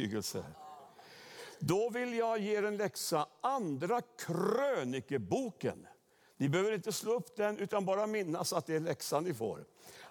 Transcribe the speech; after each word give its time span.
övertygelse. 0.00 0.44
Då 1.58 1.90
vill 1.90 2.14
jag 2.14 2.38
ge 2.38 2.56
er 2.56 2.62
en 2.62 2.76
läxa, 2.76 3.26
Andra 3.40 4.00
krönikeboken. 4.00 5.86
Ni 6.36 6.48
behöver 6.48 6.72
inte 6.72 6.92
slå 6.92 7.14
upp 7.14 7.36
den, 7.36 7.58
utan 7.58 7.84
bara 7.84 8.06
minnas 8.06 8.52
att 8.52 8.66
det 8.66 8.74
är 8.74 8.80
läxan 8.80 9.24
ni 9.24 9.34
får. 9.34 9.64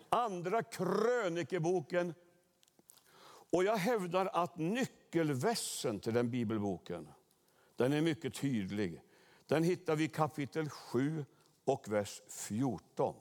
Andra 0.10 0.64
krönikeboken. 0.64 2.14
Och 3.52 3.64
jag 3.64 3.78
hävdar 3.78 4.26
att 4.26 4.58
nyckelversen 4.58 6.00
till 6.00 6.14
den 6.14 6.30
bibelboken, 6.30 7.08
den 7.76 7.94
är 7.94 8.02
mycket 8.02 8.34
tydlig. 8.34 9.02
Den 9.48 9.64
hittar 9.64 9.96
vi 9.96 10.04
i 10.04 10.08
kapitel 10.08 10.70
7 10.70 11.26
och 11.66 11.88
vers 11.88 12.22
14. 12.28 13.16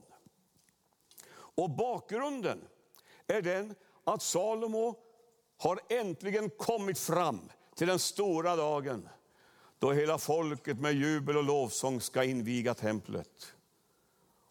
Och 1.31 1.71
bakgrunden 1.71 2.61
är 3.27 3.43
den 3.43 3.75
att 4.05 4.23
Salomo 4.23 5.08
har 5.59 5.81
äntligen 5.89 6.51
kommit 6.51 6.99
fram 6.99 7.41
till 7.75 7.87
den 7.87 7.99
stora 7.99 8.57
dagen 8.57 9.09
då 9.79 9.93
hela 9.93 10.19
folket 10.19 10.81
med 10.81 10.95
jubel 10.95 11.37
och 11.37 11.45
lovsång 11.45 12.01
ska 12.01 12.25
inviga 12.25 12.75
templet. 12.75 13.53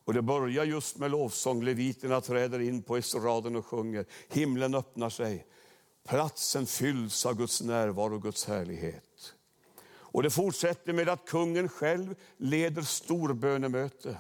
Och 0.06 0.14
det 0.14 0.22
börjar 0.22 0.66
just 0.66 0.98
med 0.98 1.12
lovsång. 1.12 1.64
Leviterna 1.64 2.22
träder 2.22 2.60
in 2.60 2.82
på 2.82 2.98
estraden 2.98 3.56
och 3.56 3.66
sjunger. 3.66 4.06
Himlen 4.28 4.76
öppnar 4.76 5.10
sig. 5.10 5.46
Platsen 6.08 6.66
fylls 6.66 7.26
av 7.26 7.34
Guds 7.34 7.62
närvaro 7.62 8.16
och 8.16 8.22
Guds 8.22 8.46
härlighet. 8.46 9.34
Och 9.90 10.24
det 10.24 10.30
fortsätter 10.30 10.94
med 10.94 11.10
att 11.10 11.26
kungen 11.26 11.70
själv 11.70 12.16
leder 12.38 12.82
storbönemöte. 12.82 14.18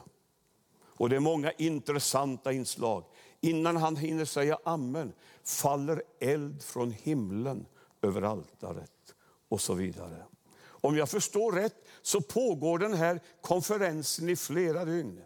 Och 0.98 1.10
det 1.10 1.16
är 1.16 1.20
många 1.20 1.52
intressanta 1.52 2.52
inslag. 2.52 3.04
Innan 3.41 3.77
han 3.77 3.96
hinner 3.96 4.26
säga 4.26 4.59
amen 4.64 5.14
faller 5.44 6.04
eld 6.20 6.64
från 6.64 6.91
himlen 6.91 7.66
över 8.02 8.22
altaret 8.22 9.16
och 9.50 9.62
så 9.62 9.73
vidare. 9.73 10.23
Om 10.66 10.98
jag 10.98 11.10
förstår 11.10 11.52
rätt 11.52 11.88
så 12.02 12.21
pågår 12.21 12.80
den 12.80 12.93
här 12.93 13.20
konferensen 13.41 14.30
i 14.30 14.35
flera 14.35 14.85
dygn. 14.85 15.21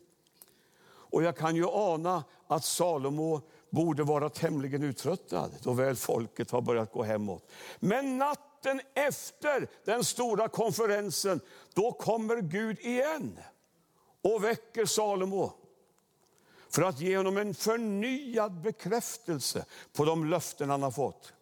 Och 0.83 1.23
jag 1.23 1.37
kan 1.37 1.55
ju 1.55 1.65
ana 1.67 2.23
att 2.47 2.65
Salomo 2.65 3.41
borde 3.69 4.03
vara 4.03 4.29
tämligen 4.29 4.83
uttröttad 4.83 5.51
då 5.63 5.73
väl 5.73 5.95
folket 5.95 6.51
har 6.51 6.61
börjat 6.61 6.91
gå 6.91 7.03
hemåt. 7.03 7.51
Men 7.79 8.17
natten 8.17 8.81
efter 8.93 9.67
den 9.85 10.03
stora 10.03 10.47
konferensen, 10.47 11.39
då 11.73 11.91
kommer 11.91 12.41
Gud 12.41 12.79
igen 12.79 13.39
och 14.21 14.43
väcker 14.43 14.85
Salomo 14.85 15.60
för 16.71 16.81
att 16.81 16.99
ge 16.99 17.17
honom 17.17 17.37
en 17.37 17.53
förnyad 17.53 18.61
bekräftelse 18.61 19.65
på 19.93 20.05
de 20.05 20.25
löften 20.25 20.69
han 20.69 20.83
har 20.83 20.91
fått. 20.91 21.33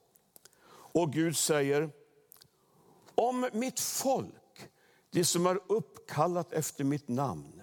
Och 0.71 1.13
Gud 1.13 1.37
säger, 1.37 1.89
om 3.15 3.49
mitt 3.53 3.79
folk, 3.79 4.69
det 5.09 5.25
som 5.25 5.45
är 5.45 5.59
uppkallat 5.67 6.53
efter 6.53 6.83
mitt 6.83 7.07
namn, 7.07 7.61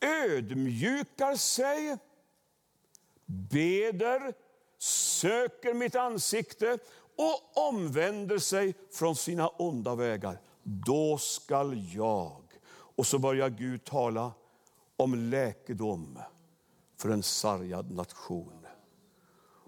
ödmjukar 0.00 1.36
sig, 1.36 1.96
beder, 3.26 4.34
söker 4.78 5.74
mitt 5.74 5.94
ansikte 5.94 6.78
och 7.16 7.68
omvänder 7.68 8.38
sig 8.38 8.74
från 8.90 9.16
sina 9.16 9.48
onda 9.48 9.94
vägar, 9.94 10.40
då 10.62 11.18
skall 11.18 11.94
jag. 11.94 12.42
Och 12.96 13.06
så 13.06 13.18
börjar 13.18 13.48
Gud 13.48 13.84
tala 13.84 14.32
om 15.00 15.14
läkedom 15.14 16.18
för 16.96 17.08
en 17.08 17.22
sargad 17.22 17.90
nation. 17.90 18.66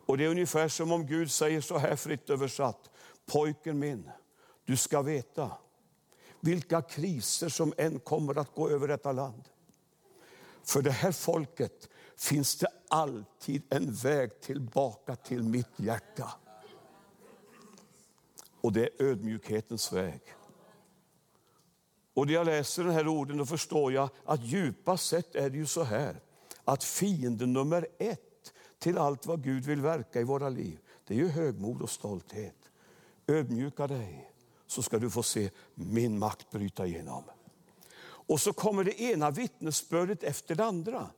Och 0.07 0.19
Det 0.19 0.25
är 0.25 0.29
ungefär 0.29 0.69
som 0.69 0.93
om 0.93 1.07
Gud 1.07 1.31
säger 1.31 1.61
så 1.61 1.79
här 1.79 1.97
fritt 1.97 2.31
översatt. 2.31 2.91
Pojken 3.27 3.79
min, 3.79 4.11
du 4.65 4.77
ska 4.77 5.03
veta 5.03 5.51
vilka 6.41 6.83
kriser 6.83 7.49
som 7.49 7.73
än 7.77 7.99
kommer 7.99 8.39
att 8.39 8.55
gå 8.55 8.69
över 8.69 8.89
detta 8.89 9.13
land. 9.13 9.49
För 10.65 10.83
det 10.83 10.91
här 10.91 11.13
folket 11.13 11.89
finns 12.17 12.59
det 12.59 12.69
alltid 12.89 13.63
en 13.71 13.95
väg 13.95 14.41
tillbaka 14.41 15.17
till 15.17 15.43
mitt 15.43 15.73
hjärta. 15.81 16.33
Och 18.61 18.73
det 18.73 18.83
är 18.83 19.07
ödmjukhetens 19.07 19.93
väg. 19.93 20.23
Och 22.15 22.27
när 22.27 22.35
jag 22.35 22.47
läser 22.47 22.85
den 22.85 22.93
här 22.93 23.09
orden 23.09 23.37
då 23.37 23.47
förstår 23.47 23.93
jag 23.93 24.09
att 24.25 24.45
djupast 24.45 25.07
sett 25.07 25.35
är 25.35 25.51
det 25.51 25.57
ju 25.57 25.67
så 25.67 25.83
här 25.83 26.21
att 26.65 26.85
fienden 26.85 27.53
nummer 27.53 27.87
ett 27.99 28.53
till 28.79 28.99
allt 28.99 29.27
vad 29.27 29.45
Gud 29.45 29.65
vill 29.65 29.81
verka 29.81 30.21
i 30.21 30.25
våra 30.25 30.49
liv, 30.49 30.79
det 31.07 31.15
är 31.15 31.19
ju 31.19 31.29
högmod 31.29 31.83
och 31.83 31.91
stolthet. 31.91 32.57
Ödmjuka 33.27 33.87
dig 33.87 34.33
så 34.67 34.83
ska 34.83 34.99
du 34.99 35.11
få 35.11 35.23
se 35.23 35.51
min 35.75 36.19
makt 36.19 36.51
bryta 36.51 36.87
igenom. 36.87 37.25
Och 38.05 38.41
så 38.41 38.53
kommer 38.53 38.85
det 38.85 39.01
ena 39.01 39.31
vittnesbördet 39.31 40.23
efter 40.23 40.55
det 40.55 40.65
andra 40.65 41.11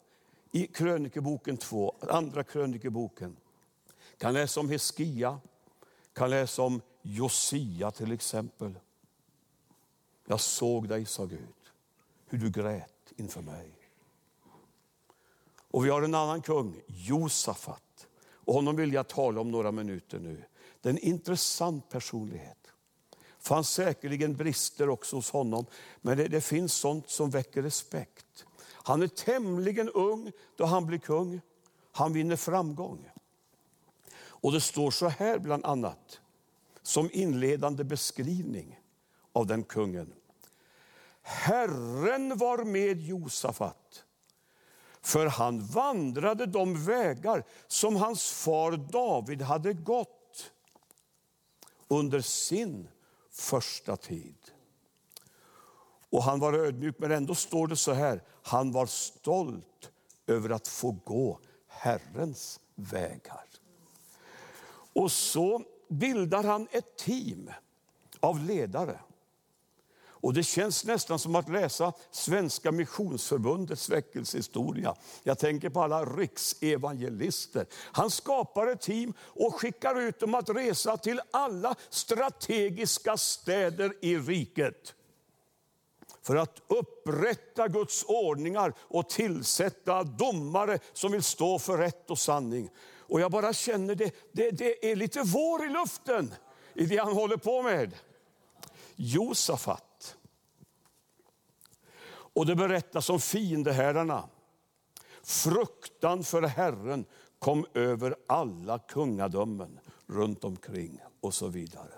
i 0.53 0.66
krönikeboken 0.66 1.56
2, 1.56 1.94
andra 2.09 2.44
krönikeboken. 2.44 3.37
Kan 4.19 4.32
läsa 4.32 4.61
om 4.61 4.71
Heskia, 4.71 5.41
kan 6.12 6.31
läsa 6.31 6.62
om 6.62 6.81
Josia 7.03 7.91
till 7.91 8.12
exempel. 8.12 8.78
Jag 10.27 10.41
såg 10.41 10.89
dig, 10.89 11.07
sa 11.07 11.25
Gud, 11.25 11.55
hur 12.27 12.39
du 12.39 12.51
grät 12.51 13.12
inför 13.17 13.43
mig. 13.43 13.71
Och 15.71 15.85
vi 15.85 15.91
har 15.91 16.03
en 16.03 16.15
annan 16.15 16.43
kung, 16.43 16.81
Josafat. 16.87 18.07
Och 18.17 18.55
honom 18.55 18.77
vill 18.77 18.93
jag 18.93 19.09
tala 19.09 19.41
om 19.41 19.51
några 19.51 19.73
minuter 19.73 20.19
nu. 20.19 20.45
Det 20.81 20.89
är 20.89 20.93
en 20.93 20.99
intressant 20.99 21.89
personlighet. 21.89 22.59
Det 23.11 23.49
fanns 23.49 23.69
säkerligen 23.69 24.37
brister 24.37 24.89
också 24.89 25.17
hos 25.17 25.31
honom, 25.31 25.67
men 26.01 26.17
det, 26.17 26.29
det 26.29 26.41
finns 26.41 26.75
sånt 26.75 27.11
som 27.11 27.31
väcker 27.31 27.62
respekt. 27.62 28.47
Han 28.67 29.03
är 29.03 29.06
tämligen 29.06 29.89
ung 29.89 30.33
då 30.56 30.65
han 30.65 30.87
blir 30.87 30.99
kung. 30.99 31.41
Han 31.93 32.12
vinner 32.12 32.37
framgång. 32.37 33.11
Och 34.17 34.53
det 34.53 34.61
står 34.61 34.91
så 34.91 35.09
här 35.09 35.39
bland 35.39 35.65
annat, 35.65 36.21
som 36.83 37.11
inledande 37.12 37.85
beskrivning 37.85 38.79
av 39.34 39.47
den 39.47 39.65
kungen. 39.65 40.15
Herren 41.22 42.39
var 42.39 42.65
med 42.65 43.00
Josafat, 43.00 44.05
för 45.00 45.27
han 45.27 45.67
vandrade 45.67 46.47
de 46.47 46.84
vägar 46.84 47.44
som 47.67 47.97
hans 47.97 48.31
far 48.31 48.77
David 48.77 49.43
hade 49.43 49.73
gått 49.73 50.53
under 51.89 52.21
sin 52.21 52.89
första 53.31 53.97
tid. 53.97 54.37
Och 56.11 56.23
han 56.23 56.41
var 56.41 56.53
ödmjuk, 56.53 56.97
men 56.99 57.12
ändå 57.12 57.34
står 57.34 57.67
det 57.67 57.77
så 57.77 57.93
här, 57.93 58.23
han 58.43 58.73
var 58.73 58.87
stolt 58.87 59.91
över 60.27 60.50
att 60.50 60.69
få 60.69 60.97
gå 61.05 61.41
Herrens 61.69 62.61
vägar. 62.75 63.44
Och 64.93 65.12
så 65.12 65.62
bildar 65.89 66.44
han 66.44 66.69
ett 66.71 66.97
team 66.97 67.50
av 68.21 68.41
ledare. 68.41 69.00
Och 70.25 70.35
Det 70.35 70.43
känns 70.43 70.85
nästan 70.85 71.19
som 71.19 71.35
att 71.35 71.49
läsa 71.49 71.93
Svenska 72.11 72.73
missionsförbundets 72.73 73.89
väckelsehistoria. 73.89 74.95
Jag 75.23 75.39
tänker 75.39 75.71
på 75.71 75.83
alla 75.83 76.05
riksevangelister. 76.05 77.67
Han 77.93 78.11
skapar 78.11 78.67
ett 78.67 78.81
team 78.81 79.15
och 79.21 79.55
skickar 79.55 80.01
ut 80.01 80.21
dem 80.21 80.35
att 80.35 80.49
resa 80.49 80.97
till 80.97 81.21
alla 81.31 81.75
strategiska 81.91 83.17
städer 83.17 83.93
i 84.01 84.17
riket 84.19 84.95
för 86.23 86.37
att 86.37 86.62
upprätta 86.67 87.69
Guds 87.69 88.05
ordningar 88.05 88.73
och 88.79 89.09
tillsätta 89.09 90.03
domare 90.05 90.79
som 90.93 91.12
vill 91.12 91.23
stå 91.23 91.59
för 91.59 91.79
rätt 91.79 92.11
och 92.11 92.19
sanning. 92.19 92.71
Och 92.99 93.21
jag 93.21 93.31
bara 93.31 93.53
känner 93.53 93.95
det, 93.95 94.15
det, 94.33 94.51
det 94.51 94.91
är 94.91 94.97
lite 94.97 95.23
vår 95.23 95.65
i 95.67 95.69
luften 95.69 96.35
i 96.75 96.87
det 96.87 96.97
han 96.97 97.12
håller 97.12 97.37
på 97.37 97.62
med. 97.62 97.94
Josafat 98.97 99.94
och 102.34 102.46
det 102.46 102.56
berättas 102.56 103.10
om 103.10 103.20
fiendehärdarna. 103.20 104.28
Fruktan 105.22 106.25
för 106.25 106.42
Herren 106.42 107.04
kom 107.38 107.66
över 107.75 108.16
alla 108.26 108.78
kungadömen 108.78 109.81
runt 110.06 110.44
omkring 110.44 111.00
och 111.20 111.34
så 111.34 111.48
vidare. 111.48 111.94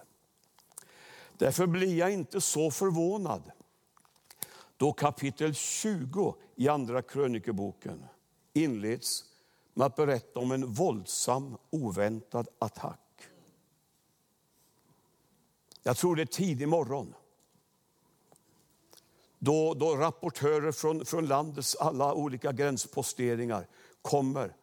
Därför 1.39 1.67
blir 1.67 1.99
jag 1.99 2.13
inte 2.13 2.41
så 2.41 2.71
förvånad 2.71 3.43
då 4.77 4.93
kapitel 4.93 5.55
20 5.55 6.37
i 6.57 6.69
Andra 6.69 7.03
krönikeboken 7.03 8.05
inleds 8.53 9.25
med 9.75 9.87
att 9.87 9.97
berätta 9.97 10.41
om 10.41 10.53
en 10.53 10.67
våldsam, 10.67 11.57
oväntad 11.71 12.49
attack. 12.59 13.01
Jag 15.83 15.97
tror 15.97 16.17
det 16.17 16.23
är 16.23 16.27
tidig 16.27 16.69
morgon 16.69 17.15
då, 19.47 19.75
då 19.75 19.97
rapportörer 19.97 20.73
från, 20.73 21.07
från 21.07 21.27
landets 21.27 21.77
alla 21.77 22.15
olika 22.15 22.53
gränsposteringar 22.53 23.69
kommer 24.03 24.57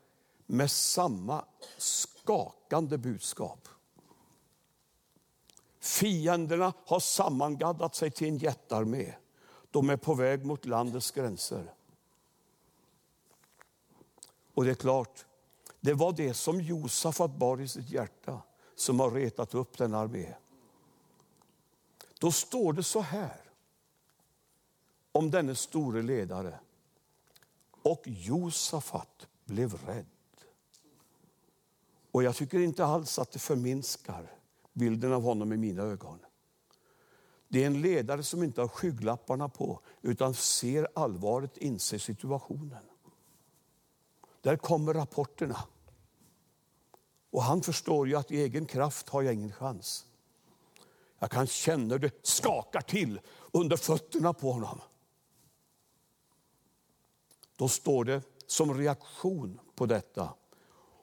med 0.45 0.71
samma 0.71 1.45
skakande 1.77 2.97
budskap. 2.97 3.68
Fienderna 5.80 6.74
har 6.85 7.00
sammangaddat 7.00 7.95
sig 7.95 8.12
till 8.12 8.27
en 8.27 8.38
jättearmé. 8.38 9.13
De 9.71 9.89
är 9.89 9.97
på 9.97 10.13
väg 10.13 10.45
mot 10.45 10.65
landets 10.65 11.12
gränser. 11.12 11.74
Och 14.53 14.65
det 14.65 14.71
är 14.71 14.75
klart, 14.75 15.25
det 15.80 15.94
var 15.94 16.12
det 16.12 16.33
som 16.33 16.62
Josafat 16.62 17.31
bar 17.31 17.62
i 17.62 17.68
sitt 17.68 17.89
hjärta 17.89 18.41
som 18.75 19.00
har 19.00 19.12
retat 19.12 19.53
upp 19.53 19.77
den 19.77 19.94
armé. 19.94 20.33
Då 22.19 22.31
står 22.31 22.74
det 22.74 22.83
så 22.83 23.01
här 23.01 23.43
om 25.13 25.31
denne 25.31 25.56
store 25.56 26.01
ledare. 26.01 26.60
Och 27.81 28.01
Josafat 28.06 29.27
blev 29.45 29.74
rädd. 29.86 30.06
Och 32.12 32.24
jag 32.24 32.36
tycker 32.36 32.60
inte 32.60 32.86
alls 32.86 33.19
att 33.19 33.31
det 33.31 33.39
förminskar 33.39 34.31
bilden 34.74 35.13
av 35.13 35.21
honom 35.21 35.54
i 35.54 35.57
mina 35.57 35.83
ögon. 35.83 36.19
Det 37.48 37.63
är 37.63 37.68
en 37.68 37.81
ledare 37.81 38.24
som 38.24 38.44
inte 38.44 38.62
har 38.62 38.68
skygglapparna 38.68 39.50
på 39.50 39.80
utan 40.01 40.33
ser 40.33 40.88
allvaret, 40.94 41.57
inser 41.57 41.98
situationen. 41.98 42.83
Där 44.42 44.57
kommer 44.57 44.94
rapporterna. 44.94 45.59
Och 47.30 47.44
han 47.44 47.62
förstår 47.62 48.07
ju 48.07 48.16
att 48.16 48.31
i 48.31 48.42
egen 48.42 48.66
kraft 48.66 49.09
har 49.09 49.21
jag 49.21 49.33
ingen 49.33 49.51
chans. 49.51 50.06
Jag 51.19 51.31
kan 51.31 51.48
känna 51.48 51.98
det 51.98 52.25
skakar 52.25 52.81
till 52.81 53.19
under 53.51 53.77
fötterna 53.77 54.33
på 54.33 54.51
honom. 54.51 54.80
Då 57.55 57.67
står 57.67 58.05
det 58.05 58.21
som 58.47 58.77
reaktion 58.77 59.59
på 59.75 59.85
detta 59.85 60.33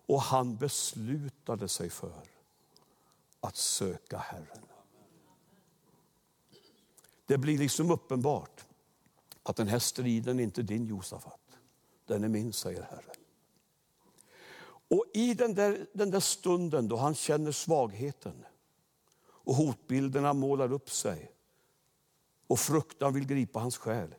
och 0.07 0.21
han 0.21 0.57
beslutade 0.57 1.69
sig 1.69 1.91
för 1.91 2.23
att 3.41 3.57
söka 3.57 4.19
Herren. 4.19 4.67
Det 7.27 7.39
blir 7.39 7.59
liksom 7.59 7.91
uppenbart 7.91 8.67
att 9.43 9.57
den 9.57 9.69
här 9.69 9.79
striden 9.79 10.39
är 10.39 10.45
inte 10.45 10.63
din 10.63 10.87
Josafat. 10.87 11.41
Den 12.07 12.25
är 12.25 12.29
min, 12.29 12.53
säger 12.53 12.83
Herren. 12.83 13.17
Och 14.89 15.05
i 15.15 15.35
den 15.35 15.55
där, 15.55 15.87
den 15.93 16.11
där 16.11 16.21
stunden 16.21 16.89
då 16.89 16.97
han 16.97 17.15
känner 17.15 17.53
svagheten 17.53 18.45
och 19.23 19.55
hotbilderna 19.55 20.33
målar 20.33 20.73
upp 20.73 20.91
sig 20.91 21.33
och 22.47 22.59
fruktan 22.59 23.15
vill 23.15 23.27
gripa 23.27 23.59
hans 23.59 23.77
själ. 23.77 24.15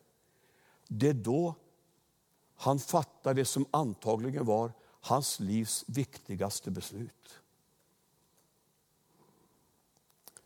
Det 0.87 1.09
är 1.09 1.13
då 1.13 1.55
han 2.61 2.79
fattar 2.79 3.33
det 3.33 3.45
som 3.45 3.65
antagligen 3.71 4.45
var 4.45 4.71
hans 5.01 5.39
livs 5.39 5.83
viktigaste 5.87 6.71
beslut. 6.71 7.39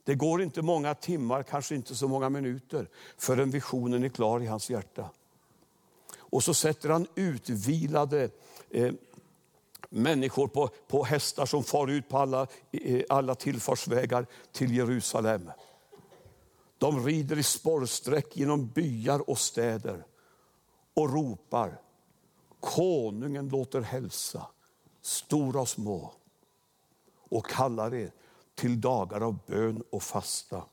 Det 0.04 0.16
går 0.16 0.42
inte 0.42 0.62
många 0.62 0.96
timmar, 0.96 1.44
kanske 1.44 1.76
inte 1.76 1.96
så 1.96 2.08
många 2.08 2.30
minuter 2.30 2.90
förrän 3.18 3.52
visionen 3.52 4.04
är 4.04 4.10
klar 4.10 4.42
i 4.42 4.46
hans 4.46 4.70
hjärta. 4.70 5.10
Och 6.18 6.44
så 6.44 6.54
sätter 6.54 6.90
han 6.90 7.08
utvilade 7.16 8.30
eh, 8.70 8.94
människor 9.90 10.48
på, 10.48 10.68
på 10.88 11.04
hästar 11.04 11.46
som 11.46 11.64
far 11.64 11.88
ut 11.88 12.10
på 12.10 12.18
alla, 12.18 12.48
eh, 12.72 13.04
alla 13.10 13.36
tillfartsvägar 13.36 14.26
till 14.52 14.78
Jerusalem. 14.78 15.52
De 16.78 17.06
rider 17.06 17.38
i 17.38 17.44
spårsträck 17.44 18.38
genom 18.38 18.68
byar 18.68 19.30
och 19.30 19.40
städer 19.40 20.06
och 20.94 21.14
ropar 21.14 21.82
Konungen 22.66 23.50
låter 23.50 23.82
hälsa, 23.82 24.48
stora 25.02 25.62
och 25.62 25.70
små 25.70 26.14
och 27.30 27.46
kallar 27.46 27.94
er 27.94 28.12
till 28.56 28.82
dagar 28.82 29.22
av 29.22 29.38
bön 29.48 29.84
och 29.90 30.04
fasta 30.04 30.64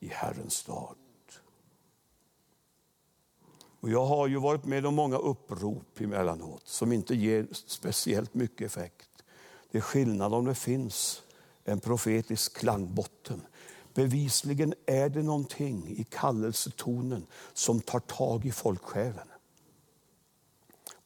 i 0.00 0.08
Herrens 0.08 0.54
stad. 0.54 0.96
Och 3.80 3.90
jag 3.90 4.06
har 4.06 4.26
ju 4.26 4.36
varit 4.36 4.64
med 4.64 4.86
om 4.86 4.94
många 4.94 5.16
upprop 5.16 6.00
emellanåt 6.00 6.68
som 6.68 6.92
inte 6.92 7.14
ger 7.14 7.46
speciellt 7.52 8.34
mycket 8.34 8.66
effekt. 8.66 9.24
Det 9.70 9.78
är 9.78 9.82
skillnad 9.82 10.34
om 10.34 10.44
det 10.44 10.54
finns 10.54 11.22
en 11.64 11.80
profetisk 11.80 12.56
klangbotten. 12.56 13.42
Bevisligen 13.94 14.74
är 14.86 15.08
det 15.08 15.22
någonting 15.22 15.88
i 15.88 16.04
kallelsetonen 16.04 17.26
som 17.52 17.80
tar 17.80 18.00
tag 18.00 18.46
i 18.46 18.52
folksjälen. 18.52 19.28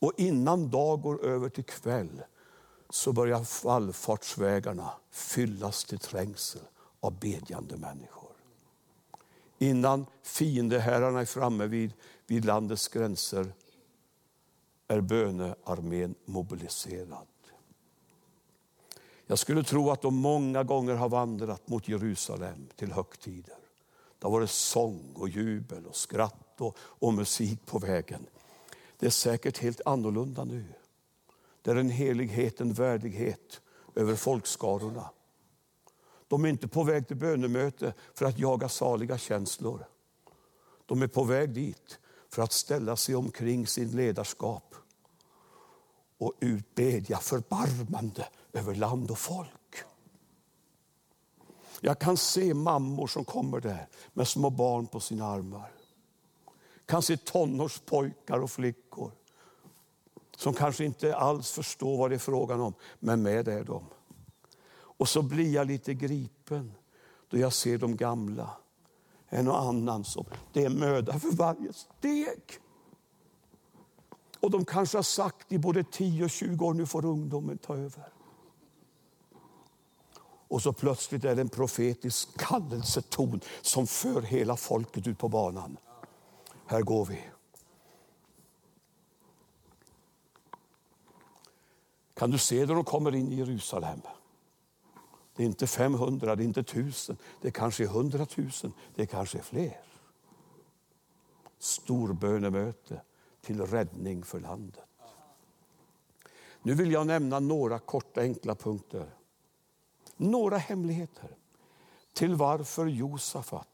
Och 0.05 0.13
innan 0.17 0.71
dag 0.71 1.03
går 1.03 1.25
över 1.25 1.49
till 1.49 1.65
kväll 1.65 2.23
så 2.91 3.13
börjar 3.13 3.65
vallfartsvägarna 3.65 4.91
fyllas 5.11 5.85
till 5.85 5.99
trängsel 5.99 6.61
av 7.01 7.19
bedjande 7.19 7.77
människor. 7.77 8.31
Innan 9.59 10.07
fiendeherrarna 10.23 11.21
är 11.21 11.25
framme 11.25 11.67
vid, 11.67 11.93
vid 12.27 12.45
landets 12.45 12.89
gränser 12.89 13.53
är 14.89 15.01
bönearmén 15.01 16.15
mobiliserad. 16.25 17.27
Jag 19.27 19.39
skulle 19.39 19.65
tro 19.65 19.91
att 19.91 20.03
de 20.03 20.15
många 20.15 20.63
gånger 20.63 20.95
har 20.95 21.09
vandrat 21.09 21.69
mot 21.69 21.89
Jerusalem 21.89 22.69
till 22.77 22.93
högtider. 22.93 23.59
Det 24.19 24.27
har 24.27 24.33
varit 24.33 24.51
sång 24.51 25.13
och 25.15 25.29
jubel 25.29 25.87
och 25.87 25.97
skratt 25.97 26.61
och, 26.61 26.77
och 26.79 27.15
musik 27.15 27.67
på 27.67 27.79
vägen. 27.79 28.27
Det 29.05 29.09
är 29.09 29.11
säkert 29.11 29.59
helt 29.59 29.81
annorlunda 29.85 30.45
nu. 30.45 30.65
Det 31.63 31.71
är 31.71 31.77
en 31.77 31.91
helighet, 31.91 32.61
en 32.61 32.73
värdighet 32.73 33.61
över 33.95 34.15
folkskarorna. 34.15 35.11
De 36.29 36.45
är 36.45 36.49
inte 36.49 36.69
på 36.69 36.83
väg 36.85 37.09
till 37.09 37.17
bönemöte 37.17 37.95
för 38.15 38.27
att 38.27 38.39
jaga 38.39 38.69
saliga 38.69 39.19
känslor. 39.19 39.87
De 40.87 41.03
är 41.03 41.07
på 41.07 41.25
väg 41.25 41.51
dit 41.51 41.99
för 42.29 42.43
att 42.43 42.53
ställa 42.53 42.97
sig 42.97 43.15
omkring 43.15 43.67
sin 43.67 43.91
ledarskap 43.97 44.75
och 46.19 46.33
utbedja 46.41 47.19
förbarmande 47.19 48.29
över 48.53 48.75
land 48.75 49.11
och 49.11 49.19
folk. 49.19 49.77
Jag 51.81 51.99
kan 51.99 52.17
se 52.17 52.55
mammor 52.55 53.07
som 53.07 53.25
kommer 53.25 53.61
där 53.61 53.89
med 54.13 54.29
små 54.29 54.51
barn 54.51 54.87
på 54.87 55.01
sina 55.01 55.27
armar. 55.27 55.74
Kan 56.87 57.03
se 57.03 57.17
tonårspojkar 57.17 58.41
och 58.41 58.51
flickor 58.51 59.13
som 60.37 60.55
kanske 60.55 60.85
inte 60.85 61.17
alls 61.17 61.51
förstår 61.51 61.97
vad 61.97 62.11
det 62.11 62.15
är 62.15 62.19
frågan 62.19 62.61
om, 62.61 62.75
men 63.01 63.23
med 63.23 63.49
är 63.49 63.65
de. 63.65 63.85
Och 64.75 65.09
så 65.09 65.23
blir 65.23 65.55
jag 65.55 65.67
lite 65.67 65.95
gripen 65.95 66.73
då 67.29 67.39
jag 67.39 67.53
ser 67.53 67.79
de 67.79 67.97
gamla. 67.97 68.51
En 69.29 69.49
och 69.49 69.61
annan 69.61 70.05
som, 70.05 70.25
det 70.53 70.65
är 70.65 70.71
möda 70.71 71.21
för 71.21 71.37
varje 71.37 71.73
steg. 71.73 72.43
Och 74.41 74.51
de 74.51 74.65
kanske 74.65 74.99
har 74.99 75.03
sagt 75.03 75.53
i 75.53 75.59
både 75.59 75.85
10 75.85 76.25
och 76.25 76.31
20 76.31 76.67
år, 76.67 76.75
nu 76.75 76.87
får 76.87 77.05
ungdomen 77.05 77.59
ta 77.59 77.77
över. 77.77 78.09
Och 80.49 80.63
så 80.63 80.73
plötsligt 80.73 81.25
är 81.25 81.35
det 81.35 81.41
en 81.41 81.49
profetisk 81.49 82.39
kallelseton 82.39 83.41
som 83.63 83.87
för 83.87 84.23
hela 84.23 84.57
folket 84.57 85.07
ut 85.07 85.19
på 85.19 85.29
banan. 85.29 85.77
Här 86.67 86.83
går 86.83 87.05
vi. 87.05 87.25
Kan 92.15 92.31
du 92.31 92.39
se 92.39 92.67
när 92.67 92.75
de 92.75 92.85
kommer 92.85 93.15
in 93.15 93.33
i 93.33 93.35
Jerusalem? 93.35 94.01
Det 95.37 95.43
är 95.43 95.47
inte 95.47 95.67
500, 95.67 96.37
det 96.37 96.43
är 96.43 96.45
inte 96.45 96.61
1000, 96.61 97.17
det 97.41 97.51
kanske 97.51 97.85
är 97.85 97.89
100 97.89 98.27
000, 98.37 98.51
det 98.95 99.07
kanske 99.07 99.39
är 99.39 99.43
fler. 99.43 99.81
Storbönemöte 101.59 103.01
till 103.41 103.61
räddning 103.61 104.23
för 104.25 104.41
landet. 104.41 104.85
Nu 106.63 106.75
vill 106.75 106.93
jag 106.93 107.07
nämna 107.07 107.41
några 107.41 107.79
korta 107.79 108.21
enkla 108.21 108.55
punkter. 108.55 109.15
Några 110.17 110.59
hemligheter 110.59 111.37
till 112.13 112.35
varför 112.35 112.87
Josafat 112.87 113.69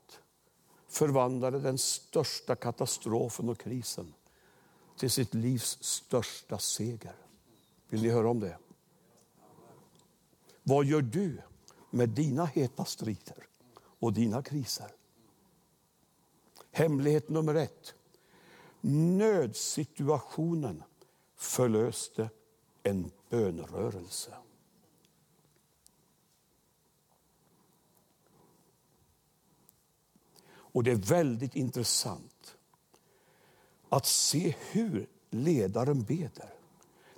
förvandlade 0.90 1.60
den 1.60 1.78
största 1.78 2.56
katastrofen 2.56 3.48
och 3.48 3.58
krisen 3.58 4.14
till 4.96 5.10
sitt 5.10 5.34
livs 5.34 5.82
största 5.82 6.58
seger. 6.58 7.14
Vill 7.88 8.02
ni 8.02 8.08
höra 8.08 8.30
om 8.30 8.40
det? 8.40 8.58
Vad 10.62 10.84
gör 10.84 11.02
du 11.02 11.42
med 11.90 12.08
dina 12.08 12.46
heta 12.46 12.84
strider 12.84 13.46
och 13.76 14.12
dina 14.12 14.42
kriser? 14.42 14.92
Hemlighet 16.72 17.28
nummer 17.28 17.54
ett. 17.54 17.94
Nödsituationen 18.80 20.82
förlöste 21.36 22.30
en 22.82 23.10
bönrörelse. 23.28 24.34
Och 30.72 30.84
det 30.84 30.90
är 30.90 30.96
väldigt 30.96 31.56
intressant 31.56 32.56
att 33.88 34.06
se 34.06 34.54
hur 34.70 35.06
ledaren 35.30 36.04
beder. 36.04 36.54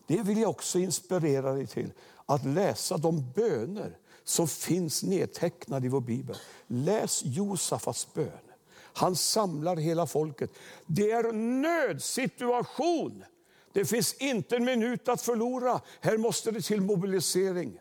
Det 0.06 0.23
vill 0.23 0.38
jag 0.38 0.50
också 0.50 0.78
inspirera 0.78 1.52
dig 1.52 1.66
till. 1.66 1.92
Att 2.26 2.44
läsa 2.44 2.97
de 2.97 3.32
böner 3.35 3.99
som 4.25 4.49
finns 4.49 5.02
nedtecknade 5.02 5.87
i 5.87 5.88
vår 5.88 6.00
bibel. 6.00 6.37
Läs 6.66 7.23
Josafats 7.25 8.14
bön. 8.14 8.38
Han 8.94 9.16
samlar 9.16 9.76
hela 9.76 10.06
folket. 10.06 10.50
Det 10.87 11.11
är 11.11 11.25
en 11.25 11.62
nödsituation. 11.62 13.25
Det 13.73 13.85
finns 13.85 14.14
inte 14.14 14.56
en 14.56 14.64
minut 14.64 15.09
att 15.09 15.23
förlora. 15.23 15.80
Här 16.00 16.16
måste 16.16 16.50
det 16.50 16.61
till 16.61 16.80
mobilisering. 16.80 17.80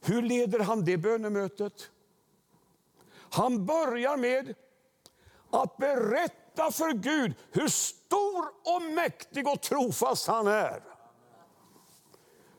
Hur 0.00 0.22
leder 0.22 0.58
han 0.58 0.84
det 0.84 0.96
bönemötet? 0.96 1.90
Han 3.12 3.66
börjar 3.66 4.16
med 4.16 4.54
att 5.50 5.76
berätta 5.76 6.70
för 6.72 6.92
Gud 6.92 7.34
hur 7.52 7.68
stor 7.68 8.44
och 8.64 8.82
mäktig 8.82 9.48
och 9.48 9.60
trofast 9.62 10.26
han 10.26 10.46
är. 10.46 10.82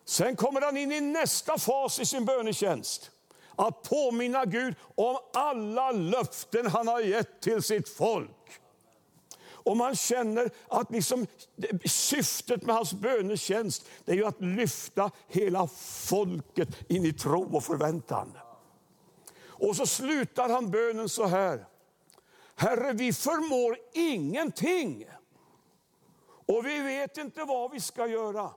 Sen 0.05 0.35
kommer 0.35 0.61
han 0.61 0.77
in 0.77 0.91
i 0.91 1.01
nästa 1.01 1.57
fas 1.57 1.99
i 1.99 2.05
sin 2.05 2.25
bönetjänst. 2.25 3.11
Att 3.55 3.83
påminna 3.83 4.45
Gud 4.45 4.75
om 4.95 5.17
alla 5.33 5.91
löften 5.91 6.67
han 6.67 6.87
har 6.87 6.99
gett 6.99 7.41
till 7.41 7.63
sitt 7.63 7.89
folk. 7.89 8.61
Och 9.67 9.77
man 9.77 9.95
känner 9.95 10.49
att 10.67 10.91
liksom, 10.91 11.27
syftet 11.85 12.65
med 12.65 12.75
hans 12.75 12.93
bönetjänst 12.93 13.85
det 14.05 14.11
är 14.11 14.15
ju 14.15 14.25
att 14.25 14.41
lyfta 14.41 15.11
hela 15.27 15.67
folket 16.07 16.69
in 16.91 17.05
i 17.05 17.13
tro 17.13 17.55
och 17.55 17.63
förväntan. 17.63 18.37
Och 19.45 19.75
så 19.75 19.85
slutar 19.85 20.49
han 20.49 20.71
bönen 20.71 21.09
så 21.09 21.25
här. 21.25 21.65
Herre, 22.59 22.93
vi 22.93 23.13
förmår 23.13 23.77
ingenting. 23.93 25.07
Och 26.27 26.65
vi 26.65 26.79
vet 26.79 27.17
inte 27.17 27.43
vad 27.43 27.71
vi 27.71 27.79
ska 27.79 28.07
göra. 28.07 28.53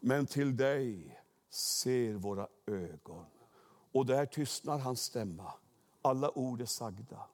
Men 0.00 0.26
till 0.26 0.56
dig 0.56 1.20
ser 1.50 2.14
våra 2.14 2.48
ögon. 2.66 3.26
Och 3.92 4.06
där 4.06 4.26
tystnar 4.26 4.78
hans 4.78 5.02
stämma. 5.02 5.52
Alla 6.02 6.38
ord 6.38 6.60
är 6.60 6.66
sagda. 6.66 7.26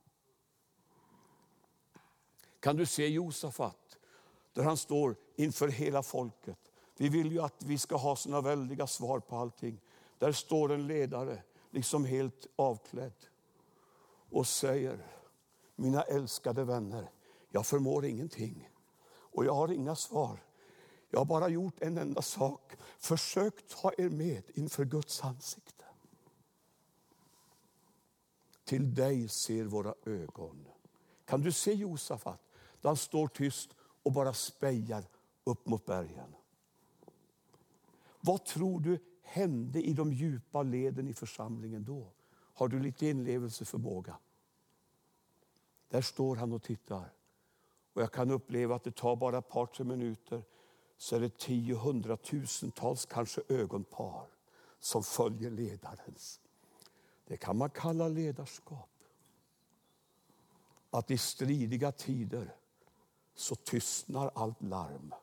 Kan 2.60 2.76
du 2.76 2.86
se 2.86 3.06
Josafat, 3.06 3.98
där 4.52 4.62
han 4.62 4.76
står 4.76 5.16
inför 5.36 5.68
hela 5.68 6.02
folket. 6.02 6.72
Vi 6.96 7.08
vill 7.08 7.32
ju 7.32 7.42
att 7.42 7.62
vi 7.62 7.78
ska 7.78 7.96
ha 7.96 8.16
såna 8.16 8.40
väldiga 8.40 8.86
svar 8.86 9.20
på 9.20 9.36
allting. 9.36 9.80
Där 10.18 10.32
står 10.32 10.72
en 10.72 10.86
ledare, 10.86 11.42
liksom 11.70 12.04
helt 12.04 12.46
avklädd 12.56 13.26
och 14.30 14.46
säger, 14.46 15.17
mina 15.78 16.02
älskade 16.02 16.64
vänner, 16.64 17.10
jag 17.50 17.66
förmår 17.66 18.04
ingenting 18.04 18.70
och 19.08 19.44
jag 19.44 19.54
har 19.54 19.72
inga 19.72 19.96
svar. 19.96 20.38
Jag 21.10 21.20
har 21.20 21.24
bara 21.24 21.48
gjort 21.48 21.82
en 21.82 21.98
enda 21.98 22.22
sak. 22.22 22.72
Försök 22.98 23.68
ta 23.68 23.92
er 23.98 24.08
med 24.08 24.42
inför 24.54 24.84
Guds 24.84 25.24
ansikte. 25.24 25.84
Till 28.64 28.94
dig 28.94 29.28
ser 29.28 29.64
våra 29.64 29.94
ögon. 30.06 30.68
Kan 31.24 31.40
du 31.40 31.52
se 31.52 31.72
Josafat? 31.72 32.40
Han 32.82 32.96
står 32.96 33.28
tyst 33.28 33.70
och 34.02 34.12
bara 34.12 34.32
spejar 34.32 35.04
upp 35.44 35.66
mot 35.66 35.86
bergen. 35.86 36.34
Vad 38.20 38.44
tror 38.44 38.80
du 38.80 38.98
hände 39.22 39.82
i 39.82 39.92
de 39.92 40.12
djupa 40.12 40.62
leden 40.62 41.08
i 41.08 41.14
församlingen 41.14 41.84
då? 41.84 42.12
Har 42.54 42.68
du 42.68 42.80
lite 42.80 43.06
inlevelseförmåga? 43.06 44.16
Där 45.88 46.00
står 46.00 46.36
han 46.36 46.52
och 46.52 46.62
tittar. 46.62 47.12
Och 47.92 48.02
jag 48.02 48.12
kan 48.12 48.30
uppleva 48.30 48.74
att 48.74 48.84
det 48.84 48.96
tar 48.96 49.16
bara 49.16 49.38
ett 49.38 49.48
par, 49.48 49.66
tre 49.66 49.84
minuter 49.84 50.44
så 50.96 51.16
är 51.16 51.20
det 51.20 51.38
tio, 51.38 51.74
hundratusentals 51.74 53.06
kanske 53.06 53.42
ögonpar 53.48 54.26
som 54.78 55.02
följer 55.02 55.50
ledarens. 55.50 56.40
Det 57.24 57.36
kan 57.36 57.56
man 57.56 57.70
kalla 57.70 58.08
ledarskap. 58.08 58.90
Att 60.90 61.10
i 61.10 61.18
stridiga 61.18 61.92
tider 61.92 62.56
så 63.34 63.54
tystnar 63.54 64.30
allt 64.34 64.62
larm. 64.62 65.14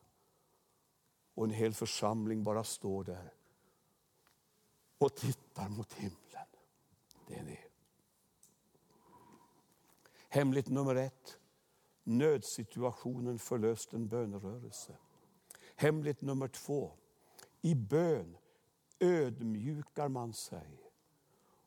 Och 1.33 1.43
en 1.43 1.51
hel 1.51 1.73
församling 1.73 2.43
bara 2.43 2.63
står 2.63 3.03
där 3.03 3.33
och 4.97 5.15
tittar 5.15 5.69
mot 5.69 5.93
himlen. 5.93 6.47
Det 7.27 7.35
är 7.35 7.43
det. 7.43 7.74
Hemligt 10.35 10.67
nummer 10.67 10.95
ett. 10.95 11.37
Nödsituationen 12.03 13.39
förlöst 13.39 13.93
en 13.93 14.07
bönerörelse. 14.07 14.97
Hemligt 15.75 16.21
nummer 16.21 16.47
två. 16.47 16.91
I 17.61 17.75
bön 17.75 18.37
ödmjukar 18.99 20.07
man 20.07 20.33
sig 20.33 20.91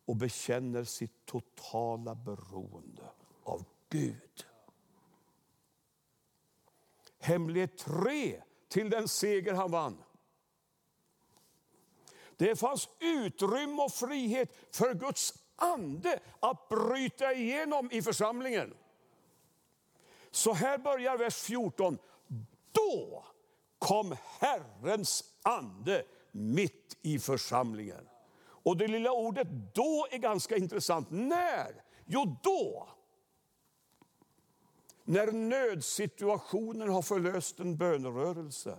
och 0.04 0.16
bekänner 0.16 0.84
sitt 0.84 1.26
totala 1.26 2.14
beroende 2.14 3.10
av 3.42 3.64
Gud. 3.88 4.46
Hemlighet 7.18 7.78
tre 7.78 8.42
till 8.68 8.90
den 8.90 9.08
seger 9.08 9.54
han 9.54 9.70
vann. 9.70 10.04
Det 12.36 12.56
fanns 12.56 12.88
utrymme 13.00 13.82
och 13.82 13.92
frihet 13.92 14.56
för 14.70 14.94
Guds 14.94 15.47
ande 15.58 16.20
att 16.40 16.68
bryta 16.68 17.32
igenom 17.32 17.88
i 17.92 18.02
församlingen. 18.02 18.74
Så 20.30 20.52
här 20.52 20.78
börjar 20.78 21.18
vers 21.18 21.34
14. 21.34 21.98
Då 22.72 23.24
kom 23.78 24.16
Herrens 24.38 25.24
ande 25.42 26.04
mitt 26.32 26.96
i 27.02 27.18
församlingen. 27.18 28.08
Och 28.40 28.76
det 28.76 28.88
lilla 28.88 29.12
ordet 29.12 29.48
då 29.74 30.06
är 30.10 30.18
ganska 30.18 30.56
intressant. 30.56 31.10
När? 31.10 31.82
Jo, 32.06 32.36
då. 32.42 32.88
När 35.04 35.32
nödsituationen 35.32 36.88
har 36.88 37.02
förlöst 37.02 37.60
en 37.60 37.76
bönerörelse. 37.76 38.78